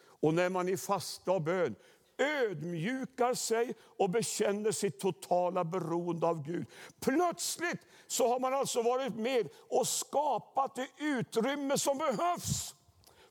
Och 0.00 0.34
när 0.34 0.48
man 0.48 0.68
i 0.68 0.76
fasta 0.76 1.32
och 1.32 1.42
bön 1.42 1.74
ödmjukar 2.18 3.34
sig 3.34 3.74
och 3.98 4.10
bekänner 4.10 4.72
sitt 4.72 5.00
totala 5.00 5.64
beroende 5.64 6.26
av 6.26 6.42
Gud. 6.42 6.66
Plötsligt 7.00 7.80
så 8.06 8.28
har 8.28 8.40
man 8.40 8.54
alltså 8.54 8.82
varit 8.82 9.14
med 9.14 9.48
och 9.68 9.88
skapat 9.88 10.74
det 10.74 10.88
utrymme 10.98 11.78
som 11.78 11.98
behövs 11.98 12.74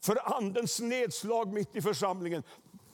för 0.01 0.36
andens 0.36 0.79
nedslag 0.79 1.53
mitt 1.53 1.75
i 1.75 1.82
församlingen. 1.82 2.44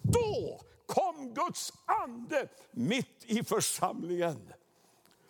Då 0.01 0.61
kom 0.85 1.33
Guds 1.33 1.73
ande 1.85 2.47
mitt 2.71 3.25
i 3.25 3.43
församlingen. 3.43 4.53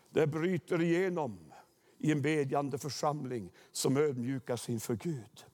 Det 0.10 0.28
bryter 0.28 0.82
igenom 0.82 1.54
i 2.00 2.12
en 2.12 2.22
bedjande 2.22 2.78
församling 2.78 3.52
som 3.72 3.98
ödmjukar 3.98 4.58
sig 4.58 4.74
inför 4.74 4.96
Gud. 4.96 5.46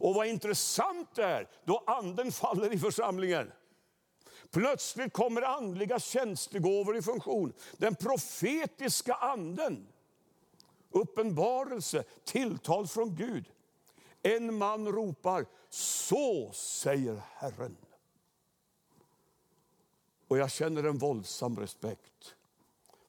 Och 0.00 0.14
vad 0.14 0.26
intressant 0.26 1.14
det 1.14 1.24
är 1.24 1.48
då 1.64 1.82
anden 1.86 2.32
faller 2.32 2.72
i 2.72 2.78
församlingen. 2.78 3.52
Plötsligt 4.50 5.12
kommer 5.12 5.42
andliga 5.42 5.98
tjänstegåvor 5.98 6.96
i 6.96 7.02
funktion. 7.02 7.52
Den 7.76 7.94
profetiska 7.94 9.14
anden, 9.14 9.86
uppenbarelse, 10.90 12.04
tilltal 12.24 12.86
från 12.86 13.16
Gud. 13.16 13.44
En 14.22 14.54
man 14.54 14.88
ropar, 14.88 15.46
så 15.70 16.50
säger 16.52 17.22
Herren. 17.34 17.76
Och 20.28 20.38
jag 20.38 20.50
känner 20.50 20.84
en 20.84 20.98
våldsam 20.98 21.56
respekt. 21.56 22.34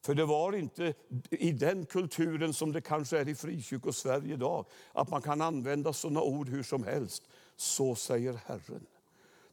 För 0.01 0.15
det 0.15 0.25
var 0.25 0.55
inte 0.55 0.93
i 1.29 1.51
den 1.51 1.85
kulturen 1.85 2.53
som 2.53 2.71
det 2.71 2.81
kanske 2.81 3.19
är 3.19 3.29
i 3.29 3.35
frikyrkosverige 3.35 4.33
idag, 4.33 4.65
att 4.93 5.09
man 5.09 5.21
kan 5.21 5.41
använda 5.41 5.93
sådana 5.93 6.21
ord 6.21 6.49
hur 6.49 6.63
som 6.63 6.83
helst. 6.83 7.23
Så 7.55 7.95
säger 7.95 8.33
Herren. 8.45 8.85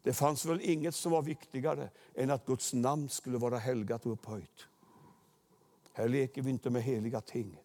Det 0.06 0.12
fanns 0.12 0.44
väl 0.44 0.60
inget 0.62 0.94
som 0.94 1.12
var 1.12 1.22
viktigare 1.22 1.90
än 2.14 2.30
att 2.30 2.46
Guds 2.46 2.72
namn 2.72 3.08
skulle 3.08 3.38
vara 3.38 3.58
helgat 3.58 4.06
och 4.06 4.12
upphöjt. 4.12 4.66
Här 5.92 6.08
leker 6.08 6.42
vi 6.42 6.50
inte 6.50 6.70
med 6.70 6.82
heliga 6.82 7.20
ting. 7.20 7.60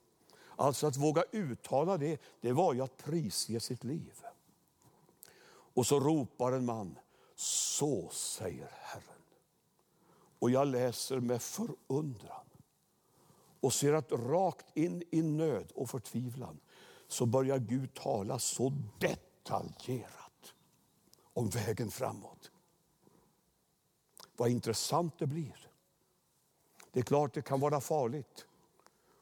Alltså 0.56 0.88
att 0.88 0.98
våga 0.98 1.24
uttala 1.32 1.98
det, 1.98 2.22
det 2.42 2.52
var 2.52 2.74
ju 2.74 2.82
att 2.82 2.98
prisge 2.98 3.60
sitt 3.60 3.84
liv. 3.84 4.24
Och 5.74 5.88
så 5.88 6.00
ropar 6.00 6.52
en 6.52 6.66
man, 6.66 7.00
så 7.36 8.10
säger 8.10 8.70
Herren. 8.72 9.24
Och 10.40 10.52
jag 10.52 10.68
läser 10.68 11.20
med 11.20 11.42
förundran 11.42 12.46
och 13.60 13.74
ser 13.74 13.94
att 13.94 14.12
rakt 14.12 14.78
in 14.78 15.04
i 15.12 15.22
nöd 15.22 15.72
och 15.76 15.90
förtvivlan 15.90 16.60
så 17.08 17.26
börjar 17.26 17.58
Gud 17.58 17.94
tala 17.94 18.40
så 18.40 18.74
detaljerat 19.00 20.31
om 21.42 21.50
vägen 21.50 21.92
framåt. 21.92 22.52
Vad 24.38 24.50
intressant 24.50 25.14
det 25.18 25.28
blir. 25.28 25.70
Det 26.92 27.00
är 27.00 27.04
klart 27.04 27.34
det 27.34 27.42
kan 27.42 27.60
vara 27.60 27.82
farligt. 27.82 28.46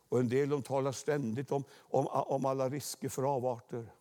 Och 0.10 0.20
En 0.20 0.30
del 0.30 0.50
de 0.50 0.62
talar 0.62 0.92
ständigt 0.92 1.52
om, 1.52 1.64
om, 1.80 2.08
om 2.08 2.46
alla 2.46 2.70
risker 2.70 3.10
för 3.10 3.36
avarter. 3.36 3.92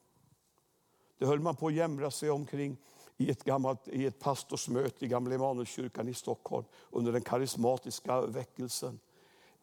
Det 1.19 1.27
höll 1.27 1.41
man 1.41 1.57
på 1.57 1.67
att 1.67 1.75
jämra 1.75 2.11
sig 2.11 2.31
omkring 2.31 2.77
i 3.17 3.31
ett, 3.31 3.45
gammalt, 3.45 3.89
i 3.89 4.07
ett 4.07 4.19
pastorsmöte 4.19 5.05
i 5.05 5.09
Gamla 5.09 5.35
Emanuelskyrkan 5.35 6.09
i 6.09 6.15
Stockholm 6.15 6.65
under 6.91 7.13
den 7.13 7.23
karismatiska 7.23 8.21
väckelsen. 8.21 9.01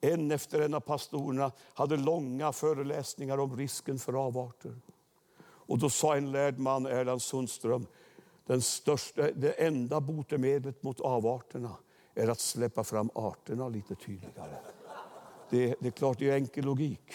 En 0.01 0.31
efter 0.31 0.61
en 0.61 0.73
av 0.73 0.79
pastorerna 0.79 1.51
hade 1.73 1.97
långa 1.97 2.51
föreläsningar 2.51 3.37
om 3.37 3.57
risken 3.57 3.99
för 3.99 4.27
avarter. 4.27 4.81
Och 5.67 5.79
då 5.79 5.89
sa 5.89 6.15
en 6.15 6.31
lärd 6.31 6.59
man, 6.59 6.85
Erland 6.85 7.21
Sundström, 7.21 7.87
den 8.45 8.61
största, 8.61 9.31
det 9.31 9.51
enda 9.51 10.01
botemedlet 10.01 10.83
mot 10.83 10.99
avarterna 10.99 11.75
är 12.13 12.27
att 12.27 12.39
släppa 12.39 12.83
fram 12.83 13.09
arterna 13.15 13.69
lite 13.69 13.95
tydligare. 13.95 14.57
Det, 15.49 15.75
det 15.79 15.87
är 15.87 15.91
klart, 15.91 16.19
det 16.19 16.29
är 16.29 16.35
enkel 16.35 16.65
logik. 16.65 17.13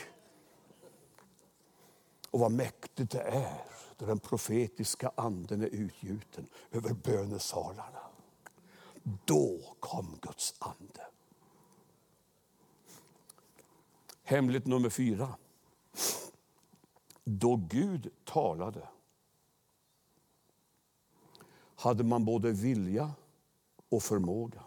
Och 2.30 2.40
vad 2.40 2.52
mäktigt 2.52 3.12
det 3.12 3.20
är 3.20 3.64
då 3.96 4.06
den 4.06 4.18
profetiska 4.18 5.12
anden 5.14 5.62
är 5.62 5.66
utgjuten 5.66 6.46
över 6.70 6.94
bönesalarna. 6.94 8.00
Då 9.24 9.60
kom 9.80 10.18
Guds 10.22 10.54
ande. 10.58 11.06
Hemligt 14.22 14.66
nummer 14.66 14.90
fyra. 14.90 15.34
Då 17.24 17.56
Gud 17.56 18.10
talade 18.24 18.88
hade 21.80 22.04
man 22.04 22.24
både 22.24 22.52
vilja 22.52 23.10
och 23.88 24.02
förmåga 24.02 24.62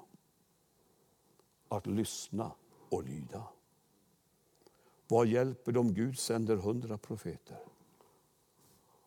att 1.68 1.88
lyssna 1.88 2.52
och 2.90 3.04
lyda. 3.04 3.44
Vad 5.08 5.28
hjälper 5.28 5.72
det 5.72 5.80
om 5.80 5.94
Gud 5.94 6.20
sänder 6.20 6.56
hundra 6.56 6.98
profeter? 6.98 7.58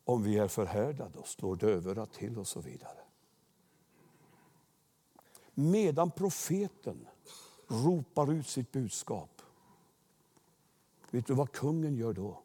Om 0.05 0.23
vi 0.23 0.39
är 0.39 0.49
förhärdade 0.49 1.19
och 1.19 1.29
slår 1.29 1.57
dövörat 1.57 2.13
till 2.13 2.39
och 2.39 2.47
så 2.47 2.61
vidare. 2.61 2.99
Medan 5.55 6.11
profeten 6.11 7.07
ropar 7.69 8.33
ut 8.33 8.49
sitt 8.49 8.73
budskap, 8.73 9.43
vet 11.11 11.27
du 11.27 11.35
vad 11.35 11.53
kungen 11.53 11.97
gör 11.97 12.13
då? 12.13 12.43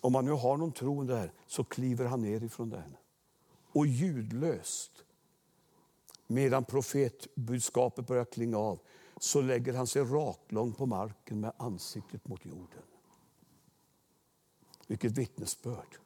Om 0.00 0.12
man 0.12 0.24
nu 0.24 0.32
har 0.32 0.56
någon 0.56 0.72
troende 0.72 1.16
här, 1.16 1.32
så 1.46 1.64
kliver 1.64 2.04
han 2.04 2.22
ner 2.22 2.42
ifrån 2.42 2.70
den. 2.70 2.96
Och 3.78 3.86
ljudlöst, 3.86 5.04
medan 6.26 6.64
profetbudskapet 6.64 8.06
börjar 8.06 8.24
klinga 8.24 8.58
av, 8.58 8.78
så 9.16 9.40
lägger 9.40 9.74
han 9.74 9.86
sig 9.86 10.02
raklång 10.02 10.72
på 10.72 10.86
marken 10.86 11.40
med 11.40 11.52
ansiktet 11.56 12.28
mot 12.28 12.46
jorden. 12.46 12.82
Vilket 14.86 15.12
vittnesbörd. 15.12 15.98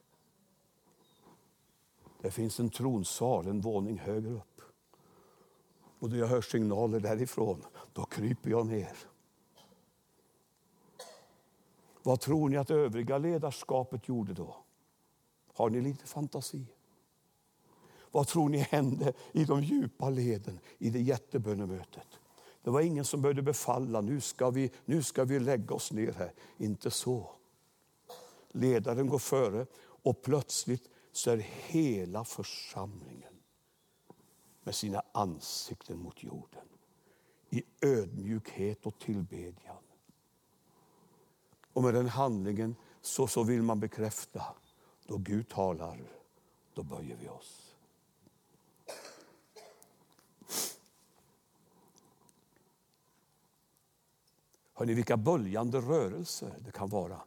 Det 2.21 2.31
finns 2.31 2.59
en 2.59 2.69
tronsal 2.69 3.47
en 3.47 3.61
våning 3.61 3.97
högre 3.97 4.31
upp. 4.31 4.61
Och 5.99 6.09
då 6.09 6.15
jag 6.15 6.27
hör 6.27 6.41
signaler 6.41 6.99
därifrån, 6.99 7.65
då 7.93 8.05
kryper 8.05 8.49
jag 8.49 8.65
ner. 8.65 8.97
Vad 12.03 12.19
tror 12.19 12.49
ni 12.49 12.57
att 12.57 12.71
övriga 12.71 13.17
ledarskapet 13.17 14.07
gjorde 14.07 14.33
då? 14.33 14.55
Har 15.53 15.69
ni 15.69 15.81
lite 15.81 16.05
fantasi? 16.05 16.65
Vad 18.13 18.27
tror 18.27 18.49
ni 18.49 18.57
hände 18.57 19.13
i 19.31 19.45
de 19.45 19.63
djupa 19.63 20.09
leden 20.09 20.59
i 20.77 20.89
det 20.89 21.01
jättebönemötet? 21.01 22.07
Det 22.63 22.69
var 22.69 22.81
ingen 22.81 23.05
som 23.05 23.21
började 23.21 23.41
befalla, 23.41 24.01
nu 24.01 24.21
ska 24.21 24.49
vi, 24.49 24.71
nu 24.85 25.03
ska 25.03 25.23
vi 25.23 25.39
lägga 25.39 25.75
oss 25.75 25.91
ner 25.91 26.11
här. 26.11 26.33
Inte 26.57 26.91
så. 26.91 27.29
Ledaren 28.51 29.07
går 29.07 29.19
före 29.19 29.65
och 29.79 30.21
plötsligt 30.21 30.89
så 31.11 31.31
är 31.31 31.37
hela 31.67 32.25
församlingen 32.25 33.33
med 34.63 34.75
sina 34.75 35.01
ansikten 35.11 35.99
mot 35.99 36.23
jorden 36.23 36.67
i 37.49 37.63
ödmjukhet 37.81 38.85
och 38.85 38.99
tillbedjan. 38.99 39.83
Och 41.73 41.83
med 41.83 41.93
den 41.93 42.07
handlingen 42.07 42.75
så, 43.01 43.27
så 43.27 43.43
vill 43.43 43.61
man 43.61 43.79
bekräfta, 43.79 44.43
då 45.07 45.17
Gud 45.17 45.49
talar, 45.49 46.01
då 46.73 46.83
böjer 46.83 47.17
vi 47.21 47.29
oss. 47.29 47.72
Hör 54.73 54.85
vilka 54.85 55.17
böljande 55.17 55.77
rörelser 55.77 56.59
det 56.65 56.71
kan 56.71 56.89
vara 56.89 57.21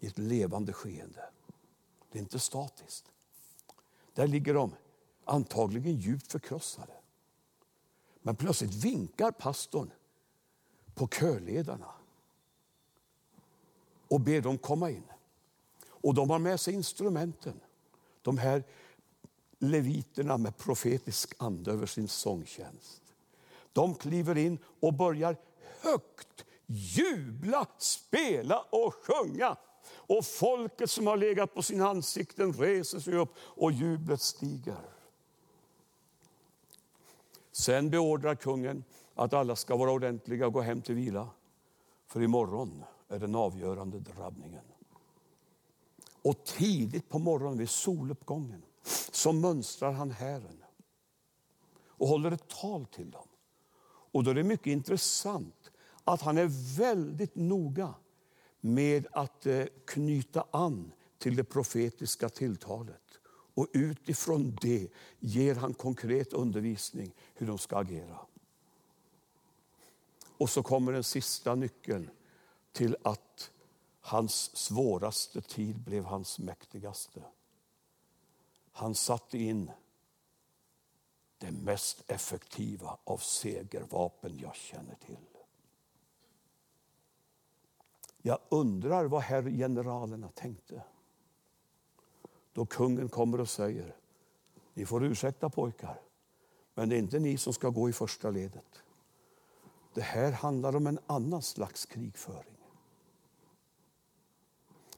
i 0.00 0.06
ett 0.06 0.18
levande 0.18 0.72
skeende. 0.72 1.24
Det 2.10 2.18
är 2.18 2.22
inte 2.22 2.38
statiskt. 2.38 3.04
Där 4.14 4.26
ligger 4.26 4.54
de 4.54 4.74
antagligen 5.24 5.96
djupt 5.96 6.32
förkrossade. 6.32 6.92
Men 8.22 8.36
plötsligt 8.36 8.74
vinkar 8.74 9.30
pastorn 9.30 9.90
på 10.94 11.08
körledarna 11.08 11.92
och 14.08 14.20
ber 14.20 14.40
dem 14.40 14.58
komma 14.58 14.90
in. 14.90 15.04
Och 15.88 16.14
de 16.14 16.30
har 16.30 16.38
med 16.38 16.60
sig 16.60 16.74
instrumenten. 16.74 17.60
De 18.22 18.38
här 18.38 18.64
leviterna 19.58 20.38
med 20.38 20.56
profetisk 20.56 21.34
ande 21.38 21.72
över 21.72 21.86
sin 21.86 22.08
sångtjänst. 22.08 23.02
De 23.72 23.94
kliver 23.94 24.38
in 24.38 24.58
och 24.80 24.94
börjar 24.94 25.36
högt 25.80 26.41
jubla, 26.72 27.66
spela 27.78 28.60
och 28.70 28.94
sjunga. 28.94 29.56
Och 29.90 30.24
folket 30.24 30.90
som 30.90 31.06
har 31.06 31.16
legat 31.16 31.54
på 31.54 31.62
sina 31.62 31.88
ansikten 31.88 32.52
reser 32.52 33.00
sig 33.00 33.14
upp 33.14 33.34
och 33.38 33.72
jublet 33.72 34.20
stiger. 34.20 34.92
Sen 37.52 37.90
beordrar 37.90 38.34
kungen 38.34 38.84
att 39.14 39.32
alla 39.32 39.56
ska 39.56 39.76
vara 39.76 39.90
ordentliga 39.90 40.46
och 40.46 40.52
gå 40.52 40.60
hem 40.60 40.82
till 40.82 40.94
vila. 40.94 41.28
För 42.06 42.22
imorgon 42.22 42.84
är 43.08 43.18
den 43.18 43.34
avgörande 43.34 43.98
drabbningen. 43.98 44.64
Och 46.22 46.44
tidigt 46.44 47.08
på 47.08 47.18
morgonen 47.18 47.58
vid 47.58 47.70
soluppgången 47.70 48.62
så 49.12 49.32
mönstrar 49.32 49.92
han 49.92 50.10
hären 50.10 50.64
och 51.86 52.08
håller 52.08 52.30
ett 52.30 52.48
tal 52.48 52.86
till 52.86 53.10
dem. 53.10 53.28
Och 53.84 54.24
då 54.24 54.30
är 54.30 54.34
det 54.34 54.42
mycket 54.42 54.66
intressant 54.66 55.71
att 56.04 56.22
han 56.22 56.38
är 56.38 56.76
väldigt 56.76 57.34
noga 57.34 57.94
med 58.60 59.06
att 59.12 59.46
eh, 59.46 59.64
knyta 59.84 60.46
an 60.50 60.92
till 61.18 61.36
det 61.36 61.44
profetiska 61.44 62.28
tilltalet. 62.28 63.18
Och 63.54 63.68
utifrån 63.72 64.56
det 64.60 64.88
ger 65.18 65.54
han 65.54 65.74
konkret 65.74 66.32
undervisning 66.32 67.14
hur 67.34 67.46
de 67.46 67.58
ska 67.58 67.76
agera. 67.76 68.18
Och 70.38 70.50
så 70.50 70.62
kommer 70.62 70.92
den 70.92 71.04
sista 71.04 71.54
nyckeln 71.54 72.10
till 72.72 72.96
att 73.02 73.50
hans 74.00 74.56
svåraste 74.56 75.40
tid 75.40 75.78
blev 75.78 76.04
hans 76.04 76.38
mäktigaste. 76.38 77.22
Han 78.72 78.94
satte 78.94 79.38
in 79.38 79.70
det 81.38 81.50
mest 81.50 82.02
effektiva 82.06 82.98
av 83.04 83.18
segervapen 83.18 84.38
jag 84.38 84.54
känner 84.54 84.94
till. 84.94 85.31
Jag 88.22 88.38
undrar 88.48 89.04
vad 89.04 89.22
herr 89.22 89.42
generalerna 89.42 90.28
tänkte. 90.28 90.82
Då 92.52 92.66
kungen 92.66 93.08
kommer 93.08 93.40
och 93.40 93.48
säger, 93.48 93.96
ni 94.74 94.86
får 94.86 95.04
ursäkta 95.04 95.50
pojkar, 95.50 96.00
men 96.74 96.88
det 96.88 96.96
är 96.96 96.98
inte 96.98 97.18
ni 97.18 97.38
som 97.38 97.52
ska 97.52 97.68
gå 97.68 97.88
i 97.88 97.92
första 97.92 98.30
ledet. 98.30 98.82
Det 99.94 100.02
här 100.02 100.32
handlar 100.32 100.76
om 100.76 100.86
en 100.86 100.98
annan 101.06 101.42
slags 101.42 101.86
krigföring. 101.86 102.56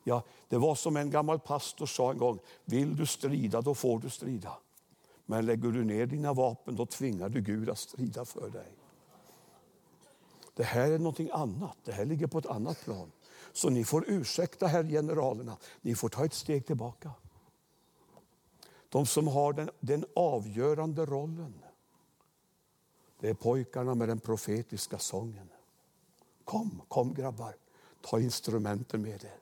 Ja, 0.04 0.22
det 0.48 0.58
var 0.58 0.74
som 0.74 0.96
en 0.96 1.10
gammal 1.10 1.38
pastor 1.38 1.86
sa 1.86 2.10
en 2.10 2.18
gång, 2.18 2.38
vill 2.64 2.96
du 2.96 3.06
strida 3.06 3.60
då 3.60 3.74
får 3.74 3.98
du 3.98 4.10
strida. 4.10 4.58
Men 5.26 5.46
lägger 5.46 5.68
du 5.68 5.84
ner 5.84 6.06
dina 6.06 6.32
vapen 6.32 6.76
då 6.76 6.86
tvingar 6.86 7.28
du 7.28 7.40
Gud 7.40 7.70
att 7.70 7.78
strida 7.78 8.24
för 8.24 8.50
dig. 8.50 8.72
Det 10.54 10.62
här 10.64 10.90
är 10.90 10.98
någonting 10.98 11.30
annat, 11.32 11.76
det 11.84 11.92
här 11.92 12.04
ligger 12.04 12.26
på 12.26 12.38
ett 12.38 12.46
annat 12.46 12.84
plan. 12.84 13.12
Så 13.52 13.70
ni 13.70 13.84
får 13.84 14.04
ursäkta 14.08 14.66
herr 14.66 14.84
generalerna, 14.84 15.56
ni 15.80 15.94
får 15.94 16.08
ta 16.08 16.24
ett 16.24 16.34
steg 16.34 16.66
tillbaka. 16.66 17.10
De 18.88 19.06
som 19.06 19.28
har 19.28 19.52
den, 19.52 19.70
den 19.80 20.04
avgörande 20.14 21.06
rollen, 21.06 21.54
det 23.20 23.28
är 23.28 23.34
pojkarna 23.34 23.94
med 23.94 24.08
den 24.08 24.20
profetiska 24.20 24.98
sången. 24.98 25.48
Kom, 26.44 26.82
kom 26.88 27.14
grabbar, 27.14 27.56
ta 28.00 28.20
instrumenten 28.20 29.02
med 29.02 29.24
er. 29.24 29.38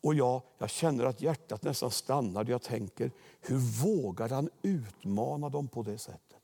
Och 0.00 0.14
jag, 0.14 0.42
jag 0.58 0.70
känner 0.70 1.04
att 1.04 1.20
hjärtat 1.20 1.62
nästan 1.62 1.90
stannar 1.90 2.44
jag 2.44 2.62
tänker, 2.62 3.10
hur 3.40 3.58
vågar 3.58 4.28
han 4.28 4.50
utmana 4.62 5.48
dem 5.48 5.68
på 5.68 5.82
det 5.82 5.98
sättet? 5.98 6.37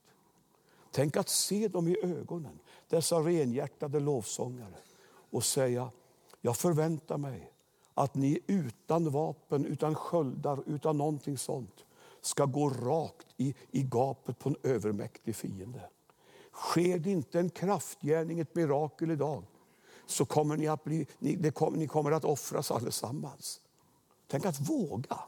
Tänk 0.95 1.17
att 1.17 1.29
se 1.29 1.69
dem 1.69 1.89
i 1.89 1.97
ögonen, 2.03 2.59
dessa 2.89 3.17
renhjärtade 3.17 4.01
lovsångare 4.01 4.75
och 5.31 5.45
säga, 5.45 5.91
jag 6.41 6.57
förväntar 6.57 7.19
mig 7.19 7.53
att 7.95 8.15
ni 8.15 8.41
utan 8.47 9.11
vapen, 9.11 9.65
utan 9.65 9.95
sköldar, 9.95 10.63
utan 10.67 10.99
någonting 10.99 11.39
sånt 11.39 11.85
ska 12.21 12.45
gå 12.45 12.69
rakt 12.69 13.27
i, 13.37 13.55
i 13.71 13.83
gapet 13.83 14.39
på 14.39 14.49
en 14.49 14.57
övermäktig 14.63 15.37
fiende. 15.37 15.81
Sker 16.53 16.99
det 16.99 17.11
inte 17.11 17.41
en 17.41 17.51
kraftgärning, 17.51 18.41
ett 18.41 18.55
mirakel 18.55 19.11
idag, 19.11 19.45
så 20.07 20.25
kommer 20.25 20.57
ni 20.57 20.69
att, 20.69 20.85
bli, 20.85 21.07
ni, 21.19 21.37
det 21.37 21.51
kommer, 21.51 21.79
ni 21.79 21.87
kommer 21.87 22.13
att 22.13 22.25
offras 22.25 22.71
allesammans. 22.71 23.61
Tänk 24.27 24.47
att 24.47 24.61
våga. 24.61 25.19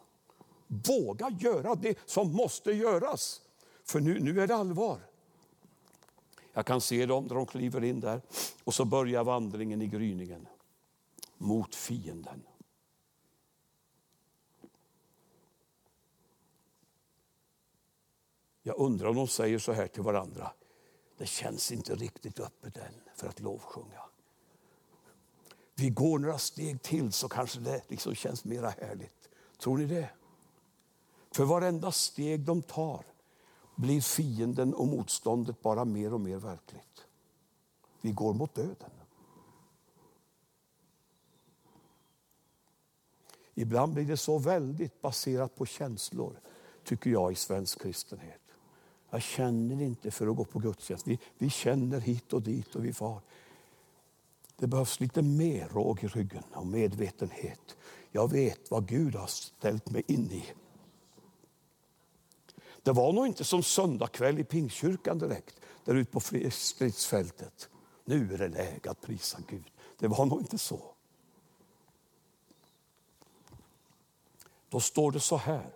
Våga 0.66 1.30
göra 1.40 1.74
det 1.74 1.98
som 2.06 2.32
måste 2.32 2.72
göras. 2.72 3.42
För 3.84 4.00
nu, 4.00 4.20
nu 4.20 4.40
är 4.40 4.46
det 4.46 4.56
allvar. 4.56 4.98
Jag 6.56 6.66
kan 6.66 6.80
se 6.80 7.06
dem 7.06 7.24
när 7.24 7.34
de 7.34 7.46
kliver 7.46 7.84
in 7.84 8.00
där 8.00 8.22
och 8.64 8.74
så 8.74 8.84
börjar 8.84 9.24
vandringen 9.24 9.82
i 9.82 9.86
gryningen 9.86 10.48
mot 11.36 11.74
fienden. 11.74 12.42
Jag 18.62 18.78
undrar 18.78 19.08
om 19.08 19.16
de 19.16 19.28
säger 19.28 19.58
så 19.58 19.72
här 19.72 19.86
till 19.86 20.02
varandra. 20.02 20.52
Det 21.18 21.26
känns 21.26 21.72
inte 21.72 21.94
riktigt 21.94 22.40
öppet 22.40 22.76
än 22.76 22.94
för 23.14 23.28
att 23.28 23.40
lovsjunga. 23.40 24.02
Vi 25.74 25.90
går 25.90 26.18
några 26.18 26.38
steg 26.38 26.82
till 26.82 27.12
så 27.12 27.28
kanske 27.28 27.60
det 27.60 27.82
liksom 27.88 28.14
känns 28.14 28.44
mera 28.44 28.70
härligt. 28.70 29.28
Tror 29.58 29.78
ni 29.78 29.86
det? 29.86 30.08
För 31.30 31.44
varenda 31.44 31.92
steg 31.92 32.40
de 32.40 32.62
tar 32.62 33.15
blir 33.76 34.00
fienden 34.00 34.74
och 34.74 34.88
motståndet 34.88 35.62
bara 35.62 35.84
mer 35.84 36.14
och 36.14 36.20
mer 36.20 36.36
verkligt. 36.36 37.06
Vi 38.00 38.12
går 38.12 38.34
mot 38.34 38.54
döden. 38.54 38.90
Ibland 43.54 43.94
blir 43.94 44.04
det 44.04 44.16
så 44.16 44.38
väldigt 44.38 45.02
baserat 45.02 45.56
på 45.56 45.66
känslor, 45.66 46.40
tycker 46.84 47.10
jag, 47.10 47.32
i 47.32 47.34
svensk 47.34 47.82
kristenhet. 47.82 48.40
Jag 49.10 49.22
känner 49.22 49.82
inte 49.82 50.10
för 50.10 50.26
att 50.26 50.36
gå 50.36 50.44
på 50.44 50.58
gudstjänst. 50.58 51.06
Vi, 51.06 51.18
vi 51.38 51.50
känner 51.50 52.00
hit 52.00 52.32
och 52.32 52.42
dit 52.42 52.74
och 52.74 52.84
vi 52.84 52.92
far. 52.92 53.20
Det 54.56 54.66
behövs 54.66 55.00
lite 55.00 55.22
mer 55.22 55.68
råg 55.68 56.04
i 56.04 56.08
ryggen 56.08 56.42
och 56.52 56.66
medvetenhet. 56.66 57.76
Jag 58.10 58.30
vet 58.30 58.70
vad 58.70 58.88
Gud 58.88 59.14
har 59.14 59.26
ställt 59.26 59.90
mig 59.90 60.02
in 60.06 60.30
i. 60.30 60.44
Det 62.86 62.92
var 62.92 63.12
nog 63.12 63.26
inte 63.26 63.44
som 63.44 63.62
söndagkväll 63.62 64.38
i 64.38 64.44
Pingstkyrkan 64.44 65.18
direkt, 65.18 65.60
där 65.84 65.94
ute 65.94 66.10
på 66.12 66.20
stridsfältet. 66.50 67.68
Nu 68.04 68.34
är 68.34 68.38
det 68.38 68.48
läge 68.48 68.90
att 68.90 69.00
prisa 69.00 69.38
Gud. 69.48 69.64
Det 69.98 70.08
var 70.08 70.26
nog 70.26 70.40
inte 70.40 70.58
så. 70.58 70.80
Då 74.68 74.80
står 74.80 75.12
det 75.12 75.20
så 75.20 75.36
här. 75.36 75.70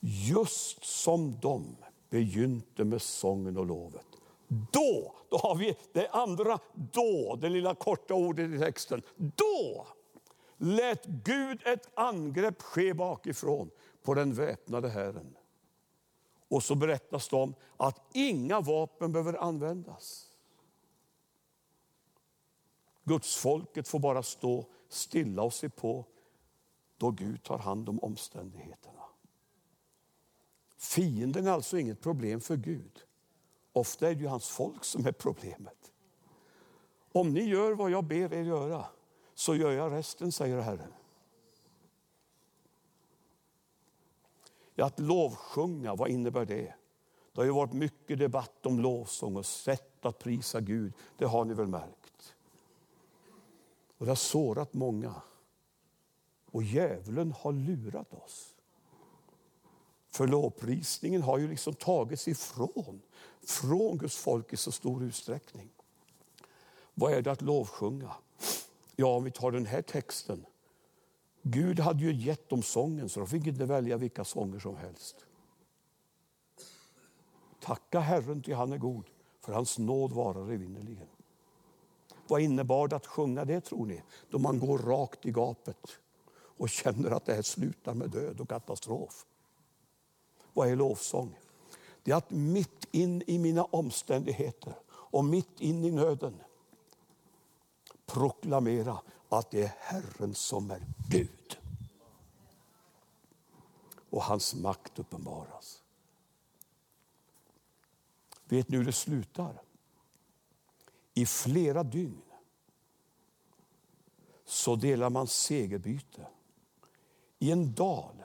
Just 0.00 0.84
som 0.84 1.38
de 1.40 1.76
begynte 2.10 2.84
med 2.84 3.02
sången 3.02 3.56
och 3.56 3.66
lovet. 3.66 4.06
Då, 4.48 5.14
då 5.28 5.36
har 5.36 5.54
vi 5.54 5.76
det 5.92 6.08
andra 6.08 6.58
då, 6.74 7.36
det 7.40 7.48
lilla 7.48 7.74
korta 7.74 8.14
ordet 8.14 8.50
i 8.50 8.58
texten. 8.58 9.02
Då 9.16 9.86
lät 10.56 11.04
Gud 11.04 11.62
ett 11.64 11.88
angrepp 11.94 12.62
ske 12.62 12.94
bakifrån 12.94 13.70
på 14.02 14.14
den 14.14 14.34
väpnade 14.34 14.88
Herren. 14.88 15.35
Och 16.48 16.62
så 16.62 16.74
berättas 16.74 17.28
det 17.28 17.36
om 17.36 17.54
att 17.76 18.00
inga 18.12 18.60
vapen 18.60 19.12
behöver 19.12 19.34
användas. 19.34 20.26
Gudsfolket 23.04 23.88
får 23.88 23.98
bara 23.98 24.22
stå 24.22 24.64
stilla 24.88 25.42
och 25.42 25.54
se 25.54 25.68
på 25.68 26.04
då 26.96 27.10
Gud 27.10 27.42
tar 27.42 27.58
hand 27.58 27.88
om 27.88 27.98
omständigheterna. 27.98 29.02
Fienden 30.76 31.46
är 31.46 31.50
alltså 31.50 31.78
inget 31.78 32.00
problem 32.00 32.40
för 32.40 32.56
Gud. 32.56 33.04
Ofta 33.72 34.10
är 34.10 34.14
det 34.14 34.20
ju 34.20 34.26
hans 34.26 34.48
folk 34.48 34.84
som 34.84 35.06
är 35.06 35.12
problemet. 35.12 35.92
Om 37.12 37.32
ni 37.32 37.40
gör 37.40 37.72
vad 37.72 37.90
jag 37.90 38.04
ber 38.04 38.34
er 38.34 38.42
göra, 38.42 38.84
så 39.34 39.54
gör 39.54 39.72
jag 39.72 39.92
resten, 39.92 40.32
säger 40.32 40.60
Herren. 40.60 40.92
Att 44.82 44.98
lovsjunga, 44.98 45.94
vad 45.94 46.08
innebär 46.08 46.44
det? 46.44 46.74
Det 47.32 47.40
har 47.40 47.44
ju 47.44 47.52
varit 47.52 47.72
mycket 47.72 48.18
debatt 48.18 48.66
om 48.66 48.80
lovsång 48.80 49.36
och 49.36 49.46
sätt 49.46 50.06
att 50.06 50.18
prisa 50.18 50.60
Gud. 50.60 50.92
Det 51.16 51.24
har 51.24 51.44
ni 51.44 51.54
väl 51.54 51.66
märkt? 51.66 52.34
Och 53.98 54.06
det 54.06 54.10
har 54.10 54.16
sårat 54.16 54.74
många. 54.74 55.14
Och 56.50 56.62
djävulen 56.62 57.32
har 57.32 57.52
lurat 57.52 58.14
oss. 58.14 58.54
För 60.08 60.26
lovprisningen 60.26 61.22
har 61.22 61.38
ju 61.38 61.48
liksom 61.48 61.74
tagits 61.74 62.28
ifrån 62.28 63.00
från 63.42 63.98
Guds 63.98 64.16
folk 64.16 64.52
i 64.52 64.56
så 64.56 64.72
stor 64.72 65.02
utsträckning. 65.02 65.68
Vad 66.94 67.12
är 67.12 67.22
det 67.22 67.32
att 67.32 67.42
lovsjunga? 67.42 68.12
Ja, 68.96 69.06
om 69.06 69.24
vi 69.24 69.30
tar 69.30 69.50
den 69.50 69.66
här 69.66 69.82
texten. 69.82 70.46
Gud 71.48 71.80
hade 71.80 72.04
ju 72.04 72.12
gett 72.12 72.48
dem 72.48 72.62
sången 72.62 73.08
så 73.08 73.20
de 73.20 73.26
fick 73.26 73.46
inte 73.46 73.64
välja 73.64 73.96
vilka 73.96 74.24
sånger 74.24 74.58
som 74.58 74.76
helst. 74.76 75.26
Tacka 77.60 78.00
Herren 78.00 78.42
till 78.42 78.54
han 78.54 78.72
är 78.72 78.78
god, 78.78 79.04
för 79.40 79.52
hans 79.52 79.78
nåd 79.78 80.12
varar 80.12 80.52
evinnerligen. 80.52 81.06
Vad 82.28 82.40
innebar 82.40 82.88
det 82.88 82.96
att 82.96 83.06
sjunga 83.06 83.44
det 83.44 83.60
tror 83.60 83.86
ni? 83.86 84.02
Då 84.30 84.38
man 84.38 84.58
går 84.58 84.78
rakt 84.78 85.26
i 85.26 85.30
gapet 85.30 85.86
och 86.32 86.68
känner 86.68 87.10
att 87.10 87.26
det 87.26 87.34
här 87.34 87.42
slutar 87.42 87.94
med 87.94 88.10
död 88.10 88.40
och 88.40 88.48
katastrof. 88.48 89.26
Vad 90.52 90.68
är 90.68 90.76
lovsång? 90.76 91.38
Det 92.02 92.12
är 92.12 92.16
att 92.16 92.30
mitt 92.30 92.88
in 92.90 93.22
i 93.26 93.38
mina 93.38 93.64
omständigheter 93.64 94.74
och 94.88 95.24
mitt 95.24 95.60
in 95.60 95.84
i 95.84 95.90
nöden 95.90 96.34
proklamera 98.06 98.98
att 99.28 99.50
det 99.50 99.62
är 99.62 99.74
Herren 99.78 100.34
som 100.34 100.70
är 100.70 100.82
Gud. 101.08 101.58
Och 104.10 104.22
hans 104.22 104.54
makt 104.54 104.98
uppenbaras. 104.98 105.82
Vet 108.44 108.68
ni 108.68 108.76
hur 108.76 108.84
det 108.84 108.92
slutar? 108.92 109.62
I 111.14 111.26
flera 111.26 111.82
dygn 111.82 112.22
så 114.44 114.76
delar 114.76 115.10
man 115.10 115.26
segerbyte 115.26 116.26
i 117.38 117.50
en 117.50 117.74
dal 117.74 118.22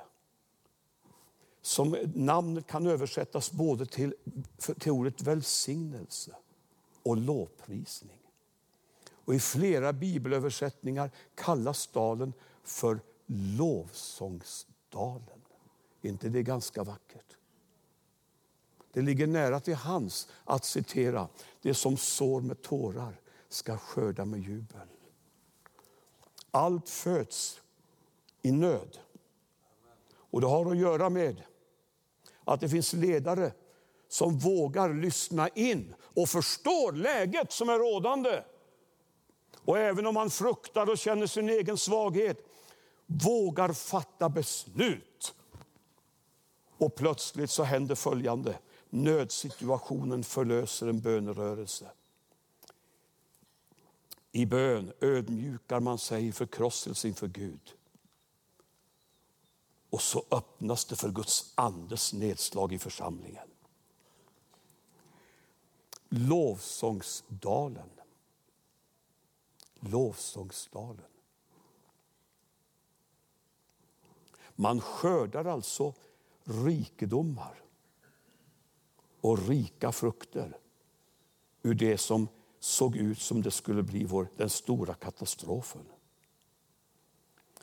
som 1.62 1.98
namnet 2.16 2.68
kan 2.68 2.88
översättas 2.88 3.52
både 3.52 3.86
till, 3.86 4.16
till 4.80 4.92
ordet 4.92 5.22
välsignelse 5.22 6.36
och 7.04 7.18
lovprisning. 7.18 8.21
Och 9.26 9.36
I 9.36 9.40
flera 9.40 9.94
bibelöversättningar 9.94 11.12
kallas 11.36 11.88
dalen 11.88 12.34
för 12.64 13.00
lovsångsdalen. 13.58 15.42
Är 16.02 16.10
inte 16.10 16.30
det 16.30 16.44
ganska 16.44 16.84
vackert? 16.84 17.38
Det 18.94 19.02
ligger 19.02 19.28
nära 19.28 19.60
till 19.60 19.76
hans 19.76 20.28
att 20.44 20.66
citera 20.66 21.28
det 21.62 21.74
som 21.74 21.98
sår 21.98 22.42
med 22.42 22.62
tårar 22.62 23.22
ska 23.50 23.78
skörda 23.78 24.26
med 24.26 24.40
jubel. 24.40 24.88
Allt 26.52 26.90
föds 26.90 27.62
i 28.42 28.52
nöd. 28.52 28.98
Och 30.14 30.42
Det 30.42 30.48
har 30.48 30.72
att 30.72 30.78
göra 30.78 31.10
med 31.10 31.42
att 32.44 32.60
det 32.60 32.70
finns 32.70 32.94
ledare 32.94 33.52
som 34.08 34.38
vågar 34.38 34.94
lyssna 34.94 35.48
in 35.48 35.96
och 36.02 36.30
förstår 36.30 36.92
läget 36.92 37.52
som 37.52 37.70
är 37.70 37.80
rådande. 37.80 38.44
Och 39.66 39.78
även 39.78 40.06
om 40.06 40.14
man 40.14 40.30
fruktar 40.30 40.90
och 40.90 40.98
känner 40.98 41.28
sin 41.28 41.50
egen 41.50 41.78
svaghet, 41.78 42.46
vågar 43.06 43.74
fatta 43.74 44.30
beslut. 44.30 45.36
Och 46.78 46.96
plötsligt 46.96 47.50
så 47.50 47.64
händer 47.64 47.96
följande. 47.96 48.60
Nödsituationen 48.90 50.24
förlöser 50.24 50.88
en 50.88 51.02
bönerörelse. 51.02 51.92
I 54.32 54.46
bön 54.46 54.94
ödmjukar 55.02 55.80
man 55.80 55.98
sig 55.98 56.28
i 56.28 56.32
förkrosselse 56.32 57.08
inför 57.08 57.28
Gud. 57.28 57.74
Och 59.90 60.02
så 60.02 60.26
öppnas 60.32 60.86
det 60.86 60.96
för 60.96 61.10
Guds 61.10 61.54
andes 61.56 62.14
nedslag 62.14 62.74
i 62.74 62.80
församlingen. 62.80 63.48
Lovsångsdalen. 66.10 67.90
Lovsångsdalen. 69.90 71.06
Man 74.56 74.82
skördar 74.82 75.46
alltså 75.46 75.94
rikedomar 76.44 77.62
och 79.22 79.48
rika 79.48 79.92
frukter 79.92 80.58
ur 81.64 81.74
det 81.74 81.98
som 81.98 82.28
såg 82.60 82.96
ut 82.96 83.20
som 83.20 83.42
det 83.42 83.52
skulle 83.52 83.84
bli 83.84 84.04
vår, 84.04 84.28
den 84.38 84.50
stora 84.50 84.94
katastrofen. 84.94 85.86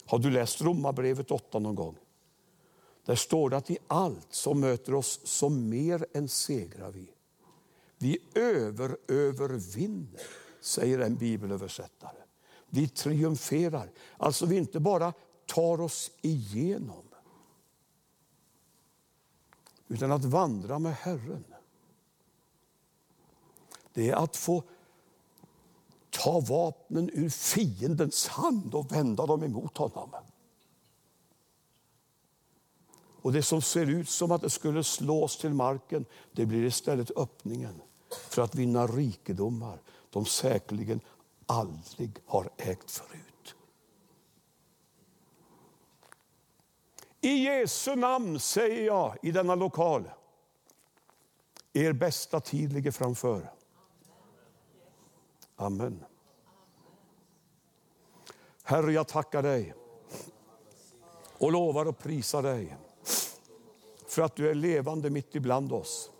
Har 0.04 0.18
du 0.18 0.30
läst 0.30 0.62
Romarbrevet 0.62 1.30
8 1.30 1.58
någon 1.58 1.74
gång? 1.74 1.96
Där 3.04 3.14
står 3.14 3.50
det 3.50 3.56
att 3.56 3.70
i 3.70 3.78
allt 3.86 4.32
som 4.32 4.60
möter 4.60 4.94
oss 4.94 5.20
som 5.24 5.68
mer 5.68 6.06
än 6.14 6.28
segrar 6.28 6.90
vi. 6.90 7.14
Vi 7.98 8.18
överövervinner, 8.34 10.20
säger 10.68 10.98
en 10.98 11.16
bibelöversättare. 11.16 12.22
Vi 12.66 12.88
triumferar. 12.88 13.90
Alltså 14.16 14.46
vi 14.46 14.56
inte 14.56 14.80
bara 14.80 15.12
tar 15.46 15.80
oss 15.80 16.10
igenom. 16.20 17.04
Utan 19.88 20.12
att 20.12 20.24
vandra 20.24 20.78
med 20.78 20.94
Herren. 20.94 21.44
Det 23.92 24.10
är 24.10 24.16
att 24.16 24.36
få 24.36 24.62
ta 26.10 26.40
vapnen 26.40 27.10
ur 27.12 27.30
fiendens 27.30 28.26
hand 28.26 28.74
och 28.74 28.92
vända 28.92 29.26
dem 29.26 29.42
emot 29.44 29.76
honom. 29.76 30.10
Och 33.22 33.32
det 33.32 33.42
som 33.42 33.62
ser 33.62 33.86
ut 33.86 34.08
som 34.08 34.32
att 34.32 34.42
det 34.42 34.50
skulle 34.50 34.84
slås 34.84 35.38
till 35.38 35.54
marken, 35.54 36.04
det 36.32 36.46
blir 36.46 36.64
istället 36.64 37.10
öppningen 37.16 37.82
för 38.28 38.42
att 38.42 38.54
vinna 38.54 38.86
rikedomar 38.86 39.78
de 40.10 40.26
säkerligen 40.26 41.00
aldrig 41.46 42.20
har 42.26 42.50
ägt 42.56 42.90
förut. 42.90 43.54
I 47.20 47.44
Jesu 47.44 47.96
namn 47.96 48.40
säger 48.40 48.86
jag 48.86 49.16
i 49.22 49.30
denna 49.30 49.54
lokal, 49.54 50.10
er 51.72 51.92
bästa 51.92 52.40
tid 52.40 52.72
ligger 52.72 52.90
framför. 52.90 53.52
Amen. 55.56 56.04
Herre, 58.62 58.92
jag 58.92 59.08
tackar 59.08 59.42
dig 59.42 59.74
och 61.38 61.52
lovar 61.52 61.86
och 61.86 61.98
prisar 61.98 62.42
dig 62.42 62.76
för 64.06 64.22
att 64.22 64.36
du 64.36 64.50
är 64.50 64.54
levande 64.54 65.10
mitt 65.10 65.34
ibland 65.34 65.72
oss. 65.72 66.10